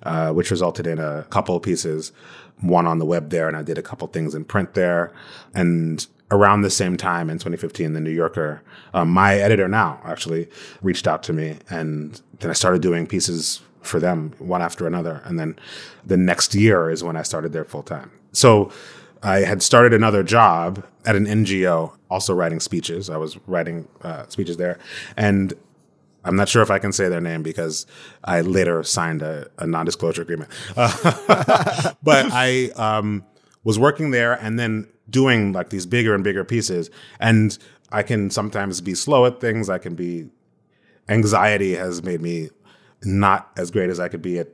[0.02, 2.12] uh, which resulted in a couple of pieces,
[2.60, 5.12] one on the web there, and I did a couple things in print there.
[5.54, 8.62] And around the same time in 2015, the New Yorker,
[8.92, 10.48] um, my editor now actually
[10.82, 15.20] reached out to me, and then I started doing pieces for them one after another.
[15.24, 15.58] And then
[16.04, 18.10] the next year is when I started there full time.
[18.32, 18.72] So
[19.22, 23.10] I had started another job at an NGO, also writing speeches.
[23.10, 24.78] I was writing uh, speeches there,
[25.16, 25.52] and
[26.24, 27.86] I'm not sure if I can say their name because
[28.24, 30.50] I later signed a, a non-disclosure agreement.
[30.76, 33.24] Uh, but I um,
[33.62, 36.90] was working there, and then doing like these bigger and bigger pieces.
[37.20, 37.56] And
[37.92, 39.68] I can sometimes be slow at things.
[39.68, 40.28] I can be,
[41.08, 42.50] anxiety has made me
[43.02, 44.48] not as great as I could be at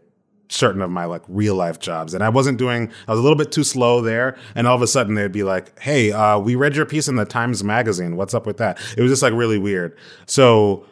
[0.48, 2.12] certain of my like real life jobs.
[2.12, 4.36] And I wasn't doing, I was a little bit too slow there.
[4.54, 7.16] And all of a sudden they'd be like, hey, uh, we read your piece in
[7.16, 8.16] the Times Magazine.
[8.16, 8.78] What's up with that?
[8.96, 9.96] It was just like really weird.
[10.26, 10.84] So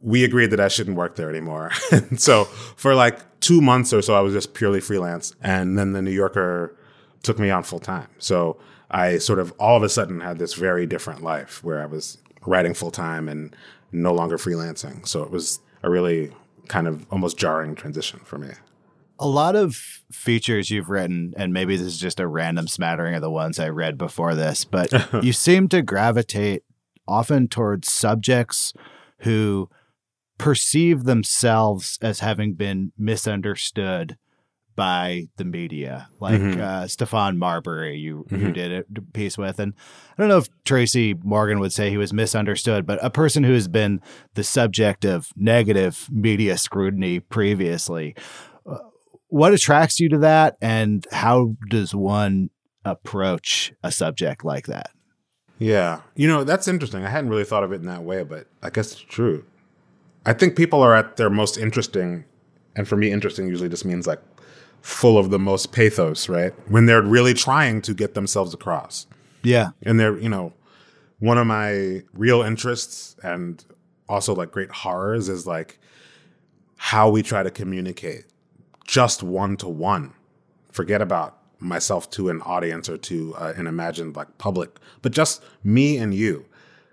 [0.00, 1.70] we agreed that I shouldn't work there anymore.
[2.16, 5.34] so for like two months or so, I was just purely freelance.
[5.42, 6.76] And then the New Yorker
[7.22, 8.08] took me on full time.
[8.18, 8.58] So
[8.90, 12.18] I sort of all of a sudden had this very different life where I was
[12.46, 13.54] writing full time and
[13.92, 15.06] no longer freelancing.
[15.06, 16.32] So it was a really
[16.68, 18.50] kind of almost jarring transition for me.
[19.18, 19.74] A lot of
[20.10, 23.68] features you've written, and maybe this is just a random smattering of the ones I
[23.68, 24.90] read before this, but
[25.22, 26.62] you seem to gravitate
[27.06, 28.72] often towards subjects
[29.18, 29.68] who
[30.40, 34.16] perceive themselves as having been misunderstood
[34.74, 36.58] by the media, like mm-hmm.
[36.58, 38.46] uh, Stephon Marbury, you mm-hmm.
[38.46, 39.74] you did a piece with, and
[40.16, 43.52] I don't know if Tracy Morgan would say he was misunderstood, but a person who
[43.52, 44.00] has been
[44.34, 48.16] the subject of negative media scrutiny previously.
[48.64, 48.78] Uh,
[49.28, 52.48] what attracts you to that, and how does one
[52.82, 54.90] approach a subject like that?
[55.58, 57.04] Yeah, you know that's interesting.
[57.04, 59.44] I hadn't really thought of it in that way, but I guess it's true.
[60.26, 62.24] I think people are at their most interesting,
[62.76, 64.20] and for me, interesting usually just means like
[64.82, 66.52] full of the most pathos, right?
[66.68, 69.06] When they're really trying to get themselves across.
[69.42, 69.70] Yeah.
[69.82, 70.52] And they're, you know,
[71.18, 73.64] one of my real interests and
[74.08, 75.78] also like great horrors is like
[76.76, 78.24] how we try to communicate
[78.86, 80.14] just one to one.
[80.72, 85.42] Forget about myself to an audience or to uh, an imagined like public, but just
[85.62, 86.46] me and you.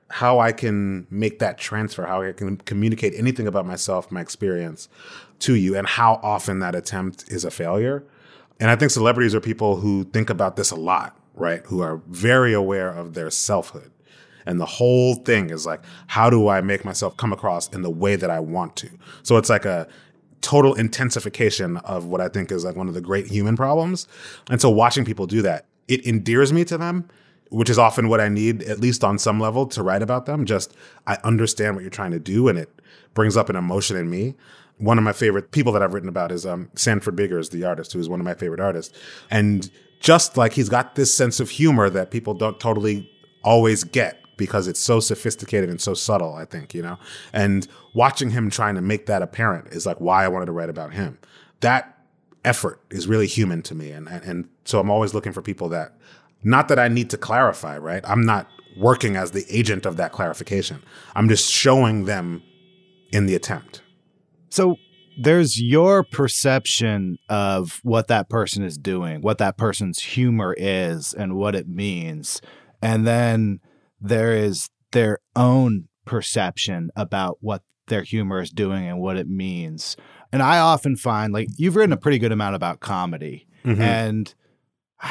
[0.09, 4.87] How I can make that transfer, how I can communicate anything about myself, my experience,
[5.39, 8.05] to you and how often that attempt is a failure.
[8.59, 11.61] And I think celebrities are people who think about this a lot, right?
[11.65, 13.91] Who are very aware of their selfhood.
[14.45, 17.89] And the whole thing is like, how do I make myself come across in the
[17.89, 18.89] way that I want to?
[19.23, 19.87] So it's like a
[20.41, 24.07] total intensification of what I think is like one of the great human problems.
[24.49, 27.09] And so watching people do that, it endears me to them,
[27.49, 30.45] which is often what I need, at least on some level, to write about them.
[30.45, 32.69] Just I understand what you're trying to do and it
[33.13, 34.35] brings up an emotion in me
[34.77, 37.93] one of my favorite people that I've written about is um, Sanford Biggers, the artist,
[37.93, 38.97] who is one of my favorite artists.
[39.31, 43.09] And just like he's got this sense of humor that people don't totally
[43.43, 46.99] always get because it's so sophisticated and so subtle, I think, you know?
[47.33, 50.69] And watching him trying to make that apparent is like why I wanted to write
[50.69, 51.17] about him.
[51.61, 51.97] That
[52.45, 53.91] effort is really human to me.
[53.91, 55.97] And, and, and so I'm always looking for people that,
[56.43, 58.03] not that I need to clarify, right?
[58.07, 58.47] I'm not
[58.77, 60.83] working as the agent of that clarification.
[61.15, 62.43] I'm just showing them
[63.11, 63.81] in the attempt.
[64.49, 64.77] So
[65.19, 71.35] there's your perception of what that person is doing, what that person's humor is, and
[71.35, 72.41] what it means.
[72.81, 73.59] And then
[73.99, 79.97] there is their own perception about what their humor is doing and what it means.
[80.31, 83.47] And I often find, like, you've written a pretty good amount about comedy.
[83.65, 83.81] Mm-hmm.
[83.81, 84.35] And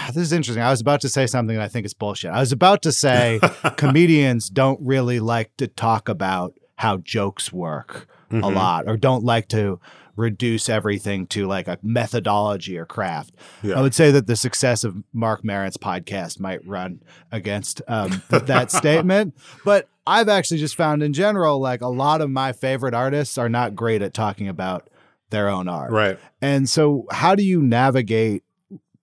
[0.09, 0.62] this is interesting.
[0.62, 2.30] I was about to say something that I think is bullshit.
[2.30, 3.41] I was about to say
[3.76, 8.43] comedians don't really like to talk about how jokes work mm-hmm.
[8.43, 9.80] a lot or don't like to
[10.16, 13.34] reduce everything to like a methodology or craft.
[13.62, 13.78] Yeah.
[13.78, 18.45] I would say that the success of Marc Maron's podcast might run against um, th-
[18.45, 19.34] that statement.
[19.64, 23.49] But I've actually just found in general, like a lot of my favorite artists are
[23.49, 24.89] not great at talking about
[25.30, 25.91] their own art.
[25.91, 26.18] Right.
[26.41, 28.45] And so, how do you navigate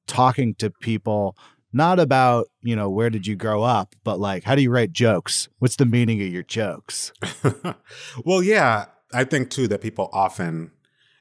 [0.08, 1.38] talking to people?
[1.76, 4.92] Not about, you know, where did you grow up, but like, how do you write
[4.92, 5.50] jokes?
[5.58, 7.12] What's the meaning of your jokes?
[8.26, 10.72] well, yeah, I think too that people often,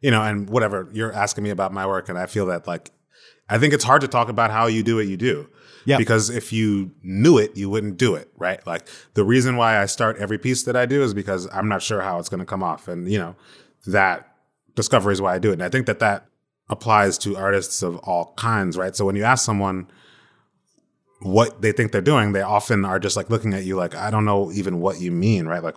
[0.02, 2.90] you know, and whatever you're asking me about my work, and I feel that like,
[3.48, 5.48] I think it's hard to talk about how you do what you do.
[5.84, 5.98] Yeah.
[5.98, 8.64] Because if you knew it, you wouldn't do it, right?
[8.66, 11.82] Like the reason why I start every piece that I do is because I'm not
[11.82, 12.88] sure how it's going to come off.
[12.88, 13.36] And, you know,
[13.86, 14.28] that
[14.74, 15.54] discovery is why I do it.
[15.54, 16.26] And I think that that
[16.72, 18.96] applies to artists of all kinds, right?
[18.96, 19.86] So when you ask someone,
[21.20, 24.10] what they think they're doing, they often are just like looking at you like, I
[24.10, 25.62] don't know even what you mean, right?
[25.62, 25.76] Like,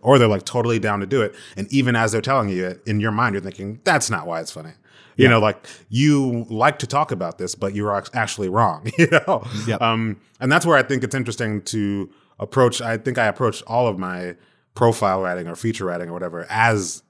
[0.00, 1.34] or they're like totally down to do it.
[1.56, 4.40] And even as they're telling you it, in your mind, you're thinking, that's not why
[4.40, 4.72] it's funny.
[5.16, 9.46] You know, like you like to talk about this, but you're actually wrong, you know?
[9.66, 9.80] Yep.
[9.80, 12.80] Um, and that's where I think it's interesting to approach.
[12.80, 14.36] I think I approach all of my
[14.74, 17.02] profile writing or feature writing or whatever as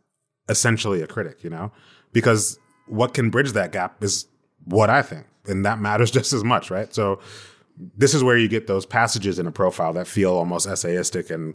[0.49, 1.73] essentially a critic, you know?
[2.13, 4.27] Because what can bridge that gap is
[4.65, 5.27] what I think.
[5.47, 6.93] And that matters just as much, right?
[6.95, 7.21] So,
[7.97, 11.55] this is where you get those passages in a profile that feel almost essayistic and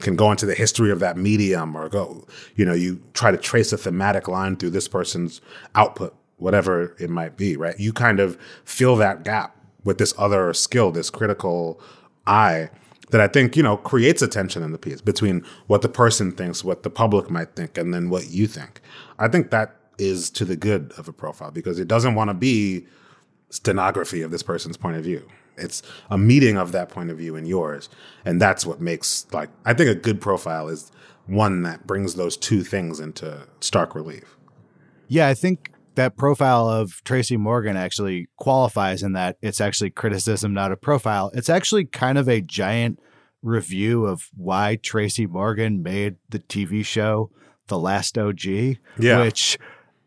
[0.00, 3.38] can go into the history of that medium or go, you know, you try to
[3.38, 5.40] trace a thematic line through this person's
[5.74, 7.78] output, whatever it might be, right?
[7.80, 11.80] You kind of fill that gap with this other skill, this critical
[12.26, 12.68] eye
[13.10, 16.32] that I think, you know, creates a tension in the piece between what the person
[16.32, 18.80] thinks, what the public might think, and then what you think.
[19.18, 22.34] I think that is to the good of a profile because it doesn't want to
[22.34, 22.86] be
[23.50, 25.26] stenography of this person's point of view.
[25.56, 27.88] It's a meeting of that point of view and yours.
[28.24, 30.90] And that's what makes like I think a good profile is
[31.26, 34.36] one that brings those two things into stark relief.
[35.08, 40.52] Yeah, I think that profile of Tracy Morgan actually qualifies in that it's actually criticism,
[40.52, 41.30] not a profile.
[41.32, 42.98] It's actually kind of a giant
[43.42, 47.30] review of why Tracy Morgan made the TV show
[47.68, 48.44] The Last OG,
[48.98, 49.22] Yeah.
[49.22, 49.58] which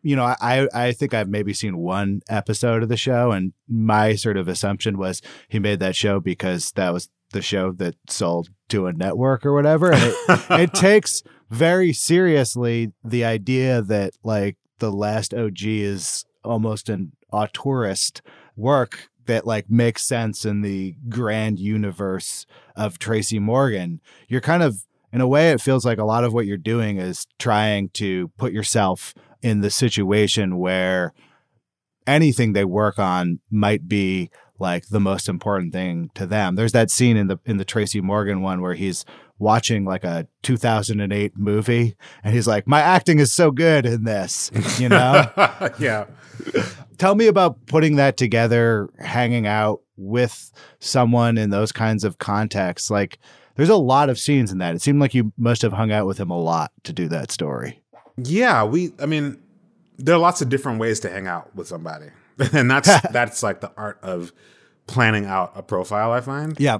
[0.01, 4.15] you know, I I think I've maybe seen one episode of the show, and my
[4.15, 8.49] sort of assumption was he made that show because that was the show that sold
[8.69, 9.91] to a network or whatever.
[9.91, 10.15] And it,
[10.49, 18.21] it takes very seriously the idea that like the last OG is almost an auteurist
[18.55, 22.45] work that like makes sense in the grand universe
[22.75, 24.01] of Tracy Morgan.
[24.27, 26.97] You're kind of in a way it feels like a lot of what you're doing
[26.97, 31.13] is trying to put yourself in the situation where
[32.05, 34.29] anything they work on might be
[34.59, 36.55] like the most important thing to them.
[36.55, 39.05] There's that scene in the in the Tracy Morgan one where he's
[39.37, 44.51] watching like a 2008 movie and he's like my acting is so good in this,
[44.77, 45.25] you know?
[45.79, 46.05] yeah.
[46.97, 52.89] Tell me about putting that together, hanging out with someone in those kinds of contexts.
[52.89, 53.19] Like
[53.59, 54.73] there's a lot of scenes in that.
[54.73, 57.29] It seemed like you must have hung out with him a lot to do that
[57.29, 57.81] story.
[58.15, 59.37] Yeah, we I mean
[59.97, 62.07] there are lots of different ways to hang out with somebody.
[62.53, 64.31] And that's that's like the art of
[64.87, 66.57] planning out a profile, I find.
[66.57, 66.77] Yeah.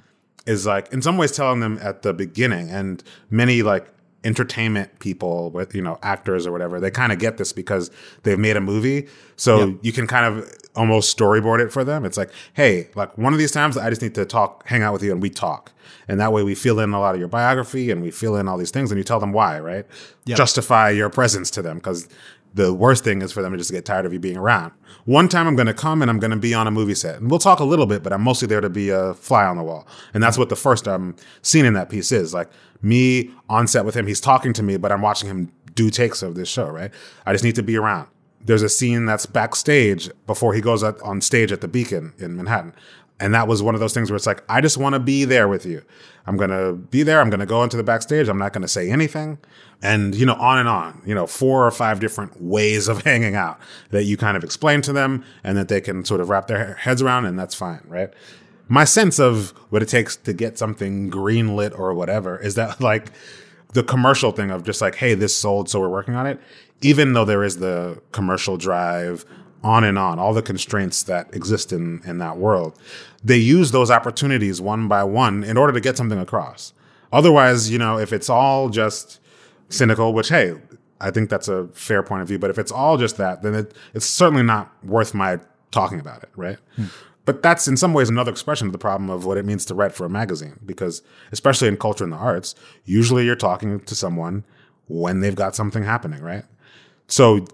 [0.48, 3.92] is like in some ways telling them at the beginning and many like
[4.24, 7.90] entertainment people with you know actors or whatever they kind of get this because
[8.24, 9.08] they've made a movie
[9.38, 9.78] so Yep.
[9.82, 13.40] you can kind of almost storyboard it for them it's like hey like one of
[13.40, 15.72] these times i just need to talk hang out with you and we talk
[16.08, 18.48] and that way we fill in a lot of your biography and we fill in
[18.48, 19.86] all these things and you tell them why right
[20.26, 20.38] Yep.
[20.38, 22.10] justify your presence to them because
[22.56, 24.72] the worst thing is for them to just get tired of you being around.
[25.06, 27.22] One time I'm going to come and I'm going to be on a movie set.
[27.22, 29.56] And we'll talk a little bit, but I'm mostly there to be a fly on
[29.58, 29.88] the wall.
[30.16, 32.34] And that's what the first um, scene in that piece is.
[32.34, 32.50] Like
[32.82, 36.22] me on set with him, he's talking to me, but I'm watching him do takes
[36.22, 36.92] of this show, right?
[37.26, 38.08] I just need to be around.
[38.44, 42.74] There's a scene that's backstage before he goes on stage at the Beacon in Manhattan.
[43.20, 45.26] And that was one of those things where it's like, I just want to be
[45.26, 45.84] there with you.
[46.26, 47.20] I'm going to be there.
[47.20, 48.30] I'm going to go into the backstage.
[48.30, 49.40] I'm not going to say anything.
[49.82, 53.36] And, you know, on and on, you know, four or five different ways of hanging
[53.36, 53.60] out
[53.92, 56.76] that you kind of explain to them and that they can sort of wrap their
[56.76, 57.26] heads around.
[57.26, 58.14] And that's fine, right?
[58.70, 63.12] My sense of what it takes to get something greenlit or whatever is that like
[63.74, 66.40] the commercial thing of just like, hey, this sold, so we're working on it.
[66.82, 69.26] Even though there is the commercial drive,
[69.64, 72.78] on and on, all the constraints that exist in, in that world.
[73.24, 76.74] They use those opportunities one by one in order to get something across.
[77.12, 79.20] Otherwise, you know, if it's all just
[79.70, 80.56] cynical, which, hey,
[81.02, 83.56] I think that's a fair point of view, but if it's all just that, then
[83.56, 85.40] it, it's certainly not worth my
[85.72, 86.58] talking about it, right?
[86.76, 86.86] Hmm.
[87.30, 89.76] But that's in some ways another expression of the problem of what it means to
[89.76, 92.56] write for a magazine, because especially in culture and the arts,
[92.86, 94.44] usually you're talking to someone
[94.88, 96.44] when they've got something happening, right?
[97.06, 97.46] So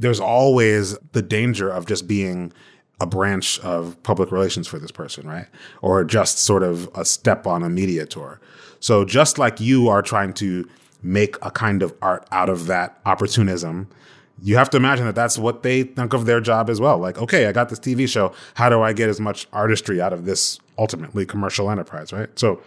[0.00, 2.52] there's always the danger of just being
[3.00, 5.46] a branch of public relations for this person, right?
[5.80, 8.40] Or just sort of a step on a media tour.
[8.80, 10.68] So just like you are trying to
[11.04, 13.88] make a kind of art out of that opportunism,
[14.42, 16.98] you have to imagine that that's what they think of their job as well.
[16.98, 18.32] Like, okay, I got this TV show.
[18.54, 22.28] How do I get as much artistry out of this ultimately commercial enterprise, right?
[22.38, 22.62] So,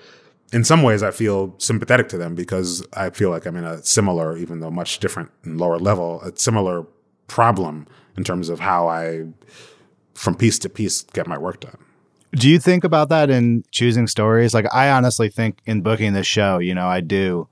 [0.52, 3.84] in some ways, I feel sympathetic to them because I feel like I'm in a
[3.84, 6.86] similar, even though much different and lower level, a similar
[7.28, 9.26] problem in terms of how I,
[10.14, 11.78] from piece to piece, get my work done.
[12.34, 14.54] Do you think about that in choosing stories?
[14.54, 17.48] Like, I honestly think in booking this show, you know, I do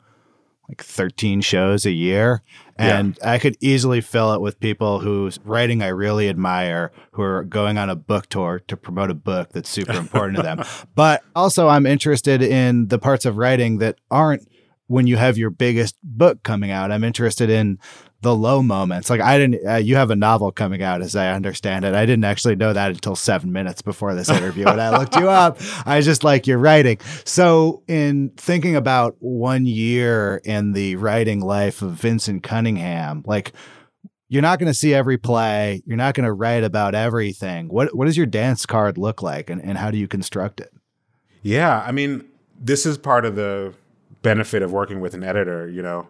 [0.71, 2.41] like 13 shows a year.
[2.77, 3.33] And yeah.
[3.33, 7.77] I could easily fill it with people whose writing I really admire, who are going
[7.77, 10.63] on a book tour to promote a book that's super important to them.
[10.95, 14.47] But also, I'm interested in the parts of writing that aren't
[14.87, 16.91] when you have your biggest book coming out.
[16.91, 17.77] I'm interested in
[18.21, 19.09] the low moments.
[19.09, 21.95] Like I didn't, uh, you have a novel coming out, as I understand it.
[21.95, 24.65] I didn't actually know that until seven minutes before this interview.
[24.65, 26.99] when I looked you up, I just like your writing.
[27.25, 33.53] So, in thinking about one year in the writing life of Vinson Cunningham, like
[34.29, 37.69] you're not going to see every play, you're not going to write about everything.
[37.69, 40.71] What what does your dance card look like, and, and how do you construct it?
[41.41, 42.25] Yeah, I mean,
[42.59, 43.73] this is part of the
[44.21, 45.67] benefit of working with an editor.
[45.67, 46.07] You know,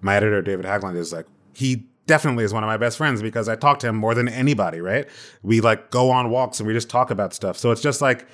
[0.00, 1.26] my editor David Haglund is like
[1.58, 4.28] he definitely is one of my best friends because I talk to him more than
[4.28, 5.08] anybody, right?
[5.42, 7.58] We like go on walks and we just talk about stuff.
[7.58, 8.26] So it's just like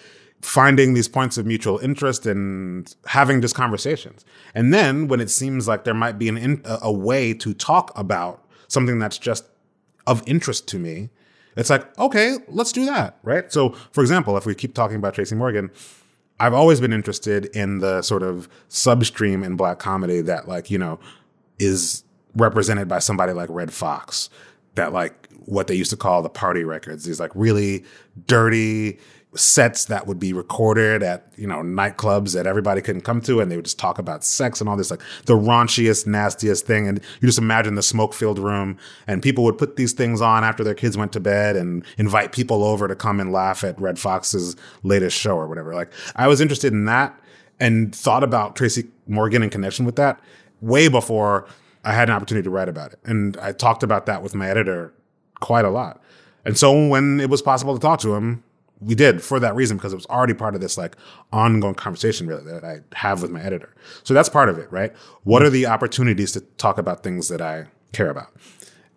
[0.43, 4.27] finding these points of mutual interest and having just conversations.
[4.55, 7.99] And then when it seems like there might be an in, a way to talk
[7.99, 9.47] about something that's just
[10.07, 11.09] of interest to me,
[11.57, 13.51] it's like, okay, let's do that, right?
[13.51, 15.71] So, for example, if we keep talking about Tracy Morgan,
[16.39, 20.77] I've always been interested in the sort of substream in black comedy that like, you
[20.77, 21.01] know,
[21.59, 22.04] is
[22.37, 24.31] represented by somebody like Redd Foxx,
[24.75, 27.85] that like what they used to call the party records, these like really
[28.27, 28.99] dirty
[29.37, 33.51] sets that would be recorded at you know nightclubs that everybody couldn't come to and
[33.51, 36.87] they would just talk about sex and all this like the raunchiest nastiest thing.
[36.87, 40.45] And you just imagine the smoke filled room and people would put these things on
[40.45, 43.81] after their kids went to bed and invite people over to come and laugh at
[43.81, 45.75] Redd Foxx's latest show or whatever.
[45.75, 47.19] Like i was interested in that
[47.61, 50.21] and thought about tracy morgan in connection with that
[50.61, 51.47] way before
[51.85, 52.99] I had an opportunity to write about it.
[53.05, 54.93] And I talked about that with my editor
[55.41, 56.03] quite a lot.
[56.45, 58.43] And so when it was possible to talk to him,
[58.81, 60.97] we did for that reason because it was already part of this like
[61.33, 63.75] ongoing conversation really that I have with my editor.
[64.03, 64.93] So that's part of it, right?
[65.23, 68.35] What are the opportunities to talk about things that I care about?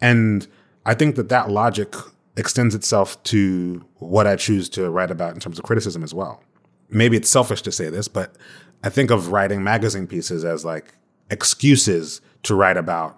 [0.02, 0.48] And
[0.86, 1.96] I think that that logic
[2.36, 6.44] extends itself to what I choose to write about in terms of criticism as well.
[6.90, 8.36] Maybe it's selfish to say this, but
[8.84, 10.94] I think of writing magazine pieces as like
[11.30, 13.18] excuses to write about.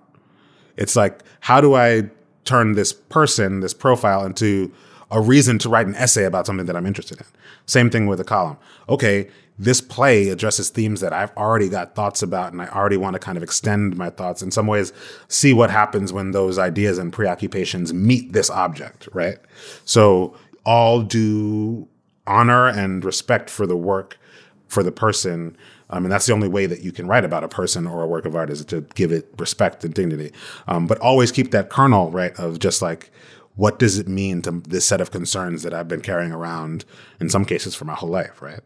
[0.78, 2.10] It's like, how do I
[2.46, 4.72] turn this person, this profile, into
[5.12, 7.28] a reason to write an essay about something that I'm interested in?
[7.66, 8.58] Same thing with a column.
[8.88, 13.16] Okay, this play addresses themes that I've already got thoughts about, and I already want
[13.16, 14.94] to kind of extend my thoughts in some ways,
[15.28, 19.38] see what happens when those ideas and preoccupations meet this object, right?
[19.84, 21.88] So, all due
[22.26, 24.18] honor and respect for the work,
[24.68, 25.58] for the person,
[25.90, 28.08] um, and that's the only way that you can write about a person or a
[28.08, 30.32] work of art is to give it respect and dignity.
[30.68, 33.12] Um, but always keep that kernel, right, of just like,
[33.56, 36.86] what does it mean to this set of concerns that I've been carrying around
[37.20, 38.62] in some cases for my whole life, right?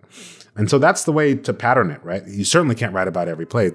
[0.56, 2.24] And so that's the way to pattern it, right?
[2.28, 3.72] You certainly can't write about every play.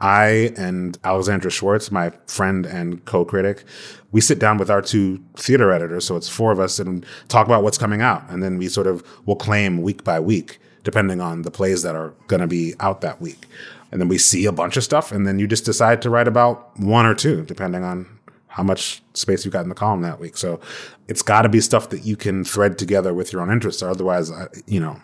[0.00, 3.64] I and Alexandra Schwartz, my friend and co-critic,
[4.12, 7.46] we sit down with our two theater editors, so it's four of us, and talk
[7.46, 11.20] about what's coming out, and then we sort of will claim week by week depending
[11.20, 13.46] on the plays that are going to be out that week.
[13.92, 16.28] And then we see a bunch of stuff, and then you just decide to write
[16.28, 18.06] about one or two, depending on
[18.46, 20.36] how much space you've got in the column that week.
[20.36, 20.60] So
[21.08, 23.82] it's got to be stuff that you can thread together with your own interests.
[23.82, 25.00] Or otherwise, uh, you know,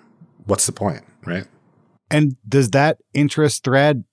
[0.47, 1.47] what's the point, right?
[2.11, 4.05] And does that interest thread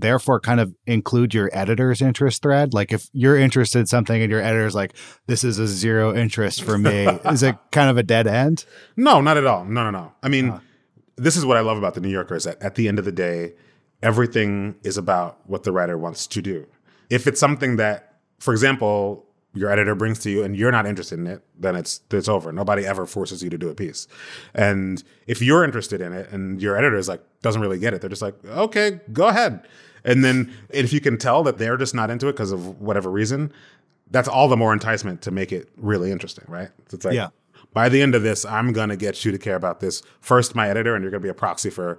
[0.00, 2.74] therefore kind of include your editor's interest thread?
[2.74, 4.94] Like if you're interested in something and your editor's like,
[5.26, 8.64] this is a zero interest for me, is it kind of a dead end?
[8.96, 9.64] No, not at all.
[9.64, 10.12] No, no, no.
[10.22, 10.60] I mean, uh
[11.16, 13.04] this is what I love about the New Yorker is that at the end of
[13.04, 13.54] the day,
[14.02, 16.66] everything is about what the writer wants to do.
[17.10, 19.24] If it's something that, for example,
[19.54, 22.52] your editor brings to you and you're not interested in it, then it's it's over.
[22.52, 24.06] Nobody ever forces you to do a piece.
[24.54, 28.02] And if you're interested in it and your editor is like doesn't really get it,
[28.02, 29.66] they're just like, okay, go ahead.
[30.06, 33.10] And then if you can tell that they're just not into it because of whatever
[33.10, 33.52] reason,
[34.10, 36.70] that's all the more enticement to make it really interesting, right?
[36.92, 37.28] It's like yeah
[37.76, 40.02] by the end of this, I'm going to get you to care about this.
[40.22, 41.98] First, my editor, and you're going to be a proxy for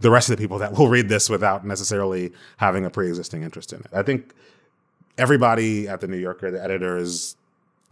[0.00, 3.44] the rest of the people that will read this without necessarily having a pre existing
[3.44, 3.86] interest in it.
[3.92, 4.34] I think
[5.16, 7.36] everybody at the New Yorker, the editors,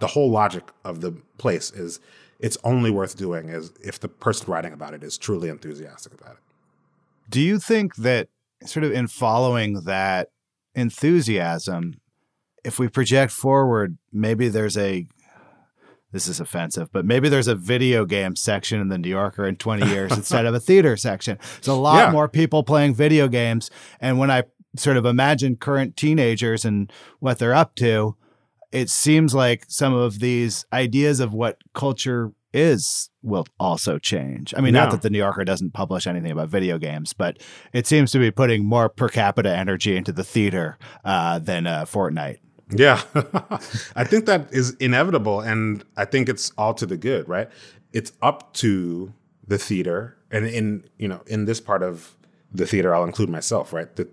[0.00, 2.00] the whole logic of the place is
[2.40, 6.32] it's only worth doing is if the person writing about it is truly enthusiastic about
[6.32, 6.42] it.
[7.28, 8.28] Do you think that
[8.64, 10.28] sort of in following that
[10.74, 11.94] enthusiasm,
[12.64, 15.06] if we project forward, maybe there's a
[16.12, 19.54] this is offensive, but maybe there's a video game section in the New Yorker in
[19.54, 21.38] 20 years instead of a theater section.
[21.54, 22.11] There's a lot Yeah.
[22.11, 23.70] more people playing video games.
[24.00, 24.42] And when I
[24.76, 28.16] sort of imagine current teenagers and what they're up to,
[28.72, 34.55] it seems like some of these ideas of what culture is will also change.
[34.57, 37.38] I mean, not that the New Yorker doesn't publish anything about video games, but
[37.72, 41.84] it seems to be putting more per capita energy into the theater uh, than uh,
[41.84, 42.38] Fortnite.
[42.70, 43.03] Yeah.
[43.96, 45.40] I think that is inevitable.
[45.40, 47.48] And I think it's all to the good, right?
[47.92, 49.12] It's up to
[49.46, 50.16] the theater.
[50.30, 52.16] And in, you know, in this part of
[52.53, 53.94] the theater, I'll include myself, right?
[53.96, 54.09] The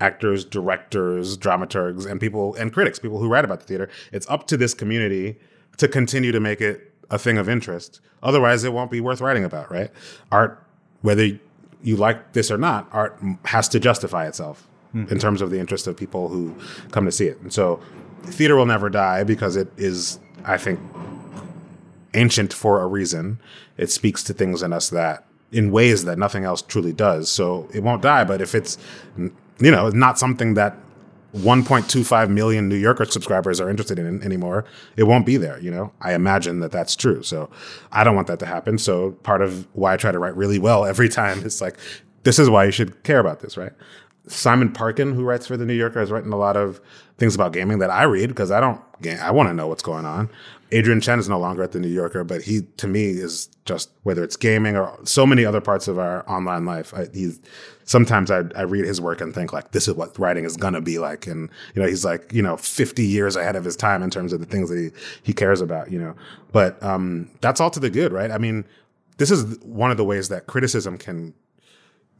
[0.00, 3.88] actors, directors, dramaturgs, and people and critics, people who write about the theater.
[4.12, 5.38] It's up to this community
[5.76, 8.00] to continue to make it a thing of interest.
[8.22, 9.90] Otherwise, it won't be worth writing about, right?
[10.30, 10.62] Art,
[11.02, 11.38] whether
[11.82, 15.04] you like this or not, art has to justify itself hmm.
[15.08, 16.54] in terms of the interest of people who
[16.90, 17.40] come to see it.
[17.40, 17.80] And so,
[18.24, 20.78] theater will never die because it is, I think,
[22.14, 23.40] ancient for a reason.
[23.76, 27.28] It speaks to things in us that in ways that nothing else truly does.
[27.28, 28.24] So it won't die.
[28.24, 28.78] But if it's,
[29.16, 30.76] you know, not something that
[31.36, 34.64] 1.25 million New Yorker subscribers are interested in anymore,
[34.96, 35.58] it won't be there.
[35.60, 37.22] You know, I imagine that that's true.
[37.22, 37.50] So
[37.92, 38.78] I don't want that to happen.
[38.78, 41.76] So part of why I try to write really well every time is like,
[42.22, 43.72] this is why you should care about this, right?
[44.30, 46.80] Simon Parkin, who writes for the New Yorker, has written a lot of
[47.18, 48.80] things about gaming that I read because I don't.
[49.20, 50.28] I want to know what's going on.
[50.72, 53.90] Adrian Chen is no longer at the New Yorker, but he, to me, is just
[54.02, 56.94] whether it's gaming or so many other parts of our online life.
[56.94, 57.40] I, he's
[57.84, 60.80] sometimes I, I read his work and think like, this is what writing is gonna
[60.80, 64.02] be like, and you know, he's like, you know, fifty years ahead of his time
[64.02, 64.90] in terms of the things that he
[65.22, 66.14] he cares about, you know.
[66.52, 68.30] But um, that's all to the good, right?
[68.30, 68.64] I mean,
[69.16, 71.34] this is one of the ways that criticism can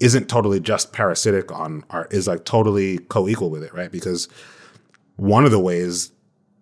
[0.01, 3.93] isn't totally just parasitic on art is like totally co-equal with it right?
[3.93, 4.29] Because
[5.17, 6.13] one of the ways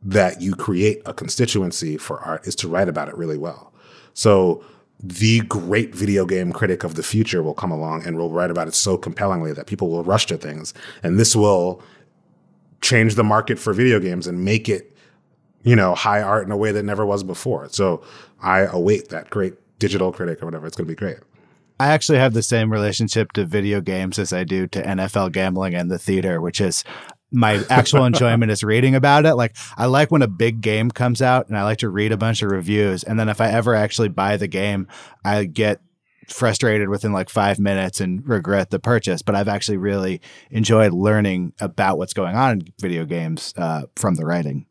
[0.03, 3.73] that you create a constituency for art is to write about it really well.
[4.15, 4.65] So
[5.01, 8.67] the great video game critic of the future will come along and will write about
[8.67, 10.75] it so compellingly that people will rush to things.
[11.03, 11.81] And this will
[12.81, 14.97] change the market for video games and make it
[15.65, 17.69] you know high art in a way that never was before.
[17.71, 18.03] So
[18.41, 20.67] i await that great digital critic or whatever.
[20.67, 21.19] It's going to be great
[21.81, 25.75] I actually have the same relationship to video games as I do to NFL gambling
[25.75, 26.85] and the theater, which is
[27.31, 29.35] my actual enjoyment is reading about it.
[29.35, 32.17] Like I like when a big game comes out and I like to read a
[32.17, 33.05] bunch of reviews.
[33.05, 34.89] And then if I ever actually buy the game,
[35.25, 35.81] I get
[36.29, 39.23] frustrated within like five minutes and regret the purchase.
[39.23, 40.21] But I've actually really
[40.51, 44.67] enjoyed learning about what's going on in video games uh, from the writing.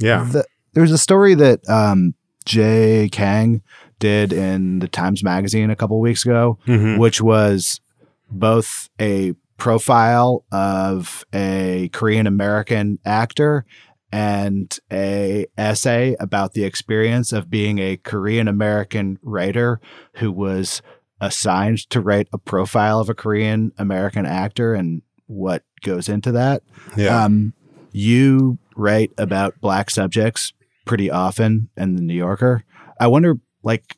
[0.00, 3.62] yeah The, there's a story that um, Jay Kang
[4.00, 6.58] did in the Times Magazine a couple weeks ago,
[6.98, 7.80] which was
[8.28, 13.64] both a profile of a Korean American actor
[14.12, 19.80] and a essay about the experience of being a Korean American writer
[20.16, 20.82] who was
[21.20, 26.62] assigned to write a profile of a Korean American actor and what goes into that.
[26.96, 27.52] yeah Um,
[27.92, 30.52] you write about black subjects
[30.86, 32.64] pretty often in the New Yorker.
[32.98, 33.96] I wonder, like,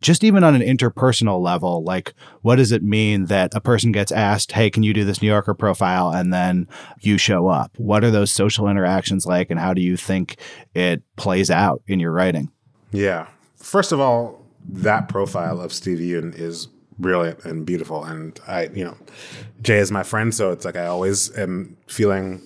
[0.00, 4.10] just even on an interpersonal level, like, what does it mean that a person gets
[4.10, 6.66] asked, "Hey, can you do this New Yorker profile?" and then
[7.00, 7.72] you show up?
[7.78, 10.36] What are those social interactions like, and how do you think
[10.74, 12.50] it plays out in your writing?
[12.90, 13.28] Yeah.
[13.56, 16.66] First of all, that profile of Steve Yeun is
[16.98, 18.04] brilliant and beautiful.
[18.04, 18.96] And I, you know,
[19.62, 22.42] Jay is my friend, so it's like I always am feeling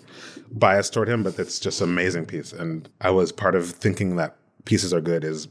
[0.53, 2.53] biased toward him, but it's just an amazing piece.
[2.53, 5.49] And I was part of thinking that pieces are good is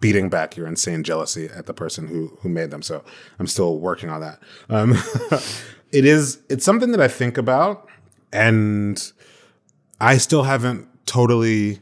[0.00, 2.82] beating back your insane jealousy at the person who who made them.
[2.82, 3.04] So
[3.38, 4.40] I'm still working on that.
[4.68, 4.94] Um,
[5.92, 7.88] it is it's something that I think about,
[8.32, 9.12] and
[10.00, 11.80] I still haven't totally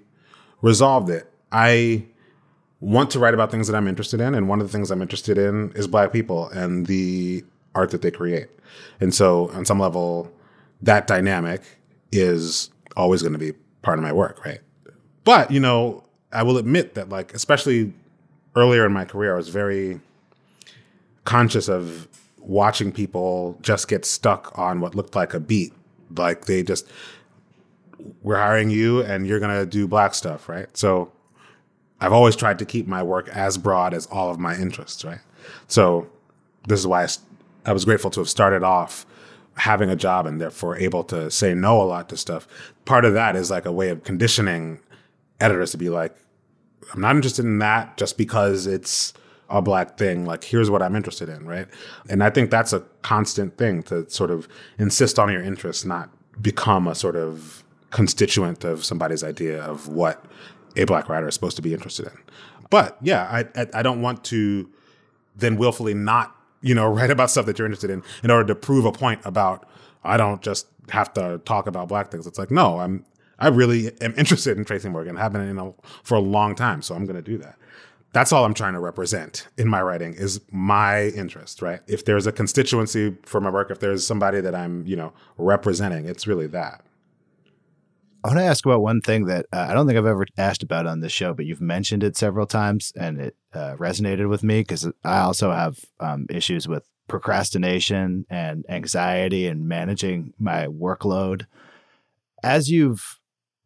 [0.62, 1.30] resolved it.
[1.52, 2.06] I
[2.80, 5.02] want to write about things that I'm interested in, and one of the things I'm
[5.02, 7.44] interested in is Black people and the
[7.74, 8.48] art that they create.
[9.00, 10.32] And so, on some level,
[10.82, 11.62] that dynamic
[12.12, 13.52] is always going to be
[13.82, 14.60] part of my work, right?
[15.24, 17.92] But you know, I will admit that, like, especially
[18.56, 20.00] earlier in my career, I was very
[21.24, 25.72] conscious of watching people just get stuck on what looked like a beat.
[26.16, 26.88] Like they just,
[28.22, 30.74] we're hiring you and you're going to do black stuff, right?
[30.76, 31.12] So
[32.00, 35.20] I've always tried to keep my work as broad as all of my interests, right?
[35.66, 36.08] So
[36.66, 37.06] this is why
[37.64, 39.06] I was grateful to have started off
[39.56, 42.46] having a job and therefore able to say no a lot to stuff.
[42.84, 44.80] Part of that is like a way of conditioning
[45.40, 46.14] editors to be like,
[46.92, 49.12] I'm not interested in that just because it's
[49.48, 50.24] a black thing.
[50.24, 51.68] Like, here's what I'm interested in, right?
[52.08, 56.10] And I think that's a constant thing to sort of insist on your interests, not
[56.40, 60.24] become a sort of constituent of somebody's idea of what
[60.76, 62.18] a black writer is supposed to be interested in.
[62.68, 64.68] But yeah, I, I, don't want to
[65.36, 68.54] then willfully not you know write about stuff that you're interested in in order to
[68.54, 69.68] prove a point about
[70.04, 72.26] I don't just have to talk about black things.
[72.26, 73.04] It's like no, I'm
[73.38, 75.16] I really am interested in Tracy Morgan.
[75.16, 77.56] Have been you know for a long time, so I'm going to do that.
[78.12, 81.80] That's all I'm trying to represent in my writing is my interest, right?
[81.86, 86.06] If there's a constituency for my work, if there's somebody that I'm, you know, representing,
[86.06, 86.82] it's really that.
[88.24, 90.62] I want to ask about one thing that uh, I don't think I've ever asked
[90.62, 94.42] about on this show, but you've mentioned it several times and it uh, resonated with
[94.42, 101.46] me because I also have um, issues with procrastination and anxiety and managing my workload.
[102.42, 103.15] As you've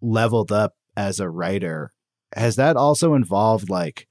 [0.00, 1.92] leveled up as a writer,
[2.34, 4.06] has that also involved like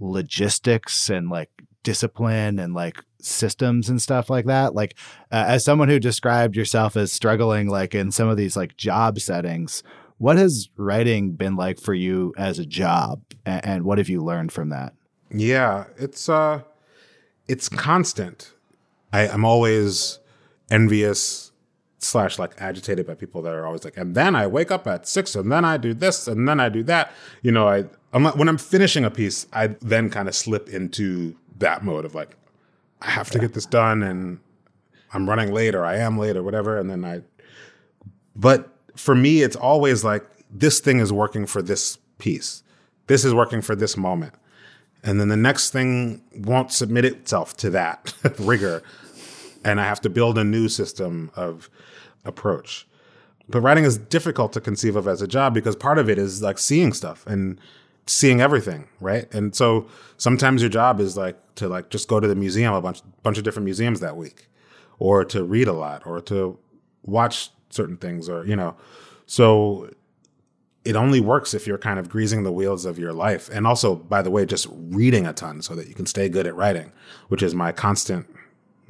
[0.00, 1.50] logistics and like
[1.82, 4.74] discipline and like systems and stuff like that?
[4.74, 4.94] Like
[5.32, 9.18] uh, as someone who described yourself as struggling like in some of these like job
[9.20, 9.82] settings
[10.18, 13.22] what has writing been like for you as a job?
[13.46, 14.92] And, and what have you learned from that?
[15.32, 16.62] Yeah it's uh
[17.46, 18.52] it's constant.
[19.12, 20.18] I i'm always
[20.70, 21.47] envious
[22.08, 25.06] slash like agitated by people that are always like and then i wake up at
[25.06, 28.22] six and then i do this and then i do that you know i I'm
[28.22, 32.14] not, when I'm finishing a piece, I then kind of slip into that mode of
[32.14, 32.36] like,
[33.02, 34.40] I have to get this done and
[35.12, 36.78] I'm running late or I am late or whatever.
[36.78, 37.22] And then I,
[38.34, 42.62] but for me, it's always like, this thing is working for this piece.
[43.06, 44.34] This is working for this moment.
[45.04, 48.82] And then the next thing won't submit itself to that rigor.
[49.64, 51.68] And I have to build a new system of
[52.28, 52.86] approach.
[53.48, 56.42] But writing is difficult to conceive of as a job because part of it is
[56.42, 57.58] like seeing stuff and
[58.06, 59.32] seeing everything, right?
[59.34, 59.86] And so
[60.18, 63.38] sometimes your job is like to like just go to the museum a bunch bunch
[63.38, 64.48] of different museums that week,
[64.98, 66.58] or to read a lot, or to
[67.02, 68.76] watch certain things, or you know,
[69.26, 69.90] so
[70.84, 73.94] it only works if you're kind of greasing the wheels of your life, and also
[73.94, 76.92] by the way, just reading a ton so that you can stay good at writing,
[77.28, 78.26] which is my constant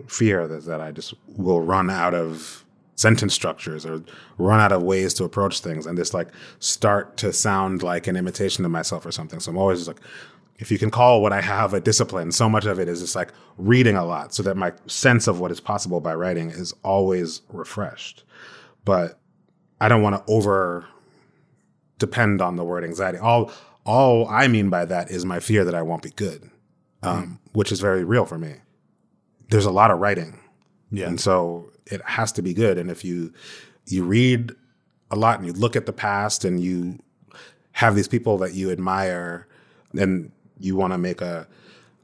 [0.07, 2.65] fear that, that I just will run out of
[2.99, 4.03] sentence structures or
[4.39, 6.29] run out of ways to approach things and just like
[6.59, 9.39] start to sound like an imitation of myself or something.
[9.39, 10.01] So I'm always just like,
[10.57, 13.15] if you can call what I have a discipline, so much of it is just
[13.15, 16.75] like reading a lot so that my sense of what is possible by writing is
[16.83, 18.25] always refreshed.
[18.85, 19.21] But
[19.81, 20.89] I don't want to over
[21.99, 23.19] depend on the word anxiety.
[23.19, 23.53] All
[23.87, 26.51] all I mean by that is my fear that I won't be good,
[27.05, 27.53] um, mm.
[27.53, 28.57] which is very real for me.
[29.51, 30.41] There's a lot of writing,
[30.91, 32.79] yeah, and so it has to be good.
[32.79, 33.33] And if you
[33.87, 34.53] you read
[35.11, 36.99] a lot and you look at the past and you
[37.73, 39.47] have these people that you admire
[39.99, 41.47] and you want to make a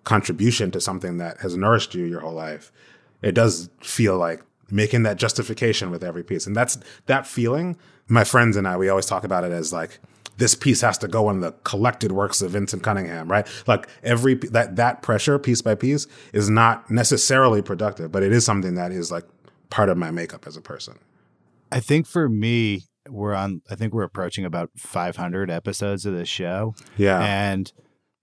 [0.04, 2.72] contribution to something that has nourished you your whole life,
[3.22, 6.46] it does feel like making that justification with every piece.
[6.46, 7.76] And that's that feeling.
[8.08, 9.98] My friends and I, we always talk about it as like
[10.36, 13.46] this piece has to go in the collected works of Vinson Cunningham, right?
[13.66, 18.44] Like every that that pressure piece by piece is not necessarily productive, but it is
[18.44, 19.24] something that is like
[19.70, 20.98] part of my makeup as a person.
[21.70, 26.28] I think for me, we're on, I think we're approaching about 500 episodes of this
[26.28, 26.74] show.
[26.96, 27.20] Yeah.
[27.20, 27.72] And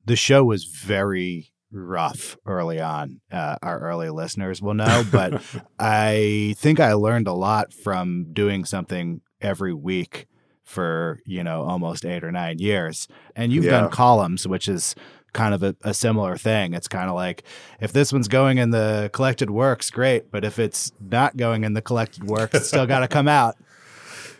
[0.06, 3.22] the show was very rough early on.
[3.32, 5.42] Uh, our early listeners will know, but
[5.80, 10.28] I think I learned a lot from doing something every week
[10.64, 13.08] for, you know, almost eight or nine years.
[13.36, 13.82] And you've yeah.
[13.82, 14.96] done columns, which is
[15.34, 16.74] kind of a, a similar thing.
[16.74, 17.44] It's kind of like
[17.80, 20.32] if this one's going in the collected works, great.
[20.32, 23.56] But if it's not going in the collected works, it's still got to come out.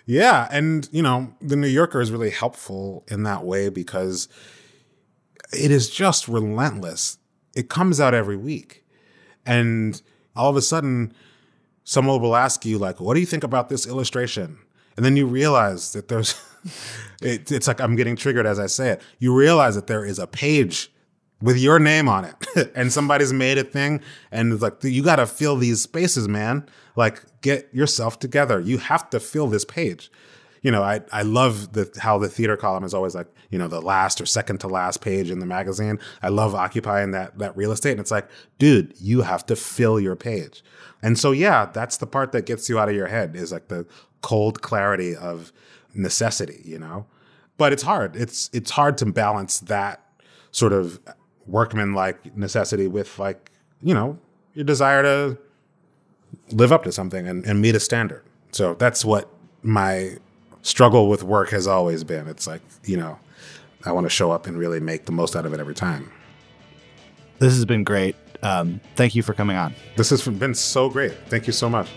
[0.08, 0.48] Yeah.
[0.52, 4.28] And, you know, the New Yorker is really helpful in that way because
[5.54, 7.20] it is just relentless.
[7.56, 8.84] It comes out every week.
[9.46, 10.02] And
[10.36, 11.14] all of a sudden,
[11.84, 14.58] someone will ask you, like, what do you think about this illustration?
[14.98, 16.36] And then you realize that there's
[17.22, 19.02] it, it's like I'm getting triggered as I say it.
[19.20, 20.92] You realize that there is a page
[21.42, 24.00] with your name on it and somebody's made a thing
[24.32, 26.68] and it's like you got to fill these spaces man.
[26.96, 28.60] Like get yourself together.
[28.60, 30.12] You have to fill this page.
[30.62, 33.68] You know i i love the how the theater column is always like you know
[33.68, 36.00] the last or second to last page in the magazine.
[36.22, 40.00] I love occupying that that real estate and it's like dude you have to fill
[40.00, 40.64] your page.
[41.02, 43.70] And so yeah that's the part that gets you out of your head is like
[43.70, 43.88] the
[44.22, 45.52] cold clarity of
[45.94, 47.06] necessity, you know?
[47.58, 48.16] But it's hard.
[48.16, 50.04] It's it's hard to balance that
[50.52, 51.00] sort of
[51.46, 54.18] workman like necessity with like, you know,
[54.54, 55.38] your desire to
[56.52, 58.24] live up to something and, and meet a standard.
[58.52, 59.30] So that's what
[59.64, 60.18] my
[60.62, 62.28] struggle with work has always been.
[62.28, 63.20] It's like, you know,
[63.86, 66.12] I want to show up and really make the most out of it every time.
[67.40, 68.16] This has been great.
[68.44, 69.74] Um, thank you for coming on.
[69.98, 71.14] This has been so great.
[71.28, 71.88] Thank you so much.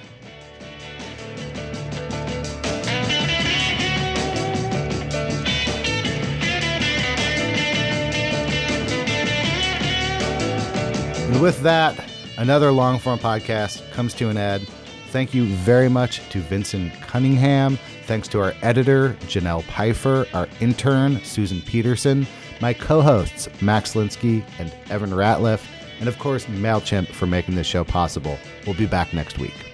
[11.35, 11.99] And with that,
[12.39, 14.69] another long form podcast comes to an end.
[15.09, 17.77] Thank you very much to Vinson Cunningham.
[18.07, 22.25] Thanks to our editor, Janelle Pfeiffer, our intern, Susan Peterson,
[22.61, 25.67] my co hosts, Max Linsky and Evan Ratliff,
[25.99, 28.39] and of course, MailChimp for making this show possible.
[28.65, 29.74] We'll be back next week.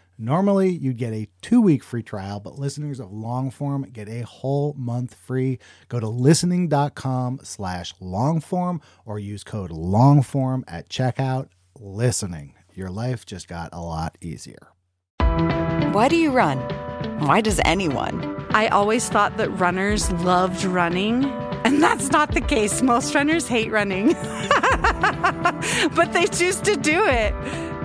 [0.23, 4.75] Normally, you'd get a two week free trial, but listeners of Longform get a whole
[4.77, 5.57] month free.
[5.89, 11.47] Go to listening.com slash longform or use code longform at checkout.
[11.79, 12.53] Listening.
[12.75, 14.67] Your life just got a lot easier.
[15.91, 16.59] Why do you run?
[17.25, 18.45] Why does anyone?
[18.51, 21.25] I always thought that runners loved running,
[21.65, 22.83] and that's not the case.
[22.83, 24.13] Most runners hate running,
[25.95, 27.70] but they choose to do it.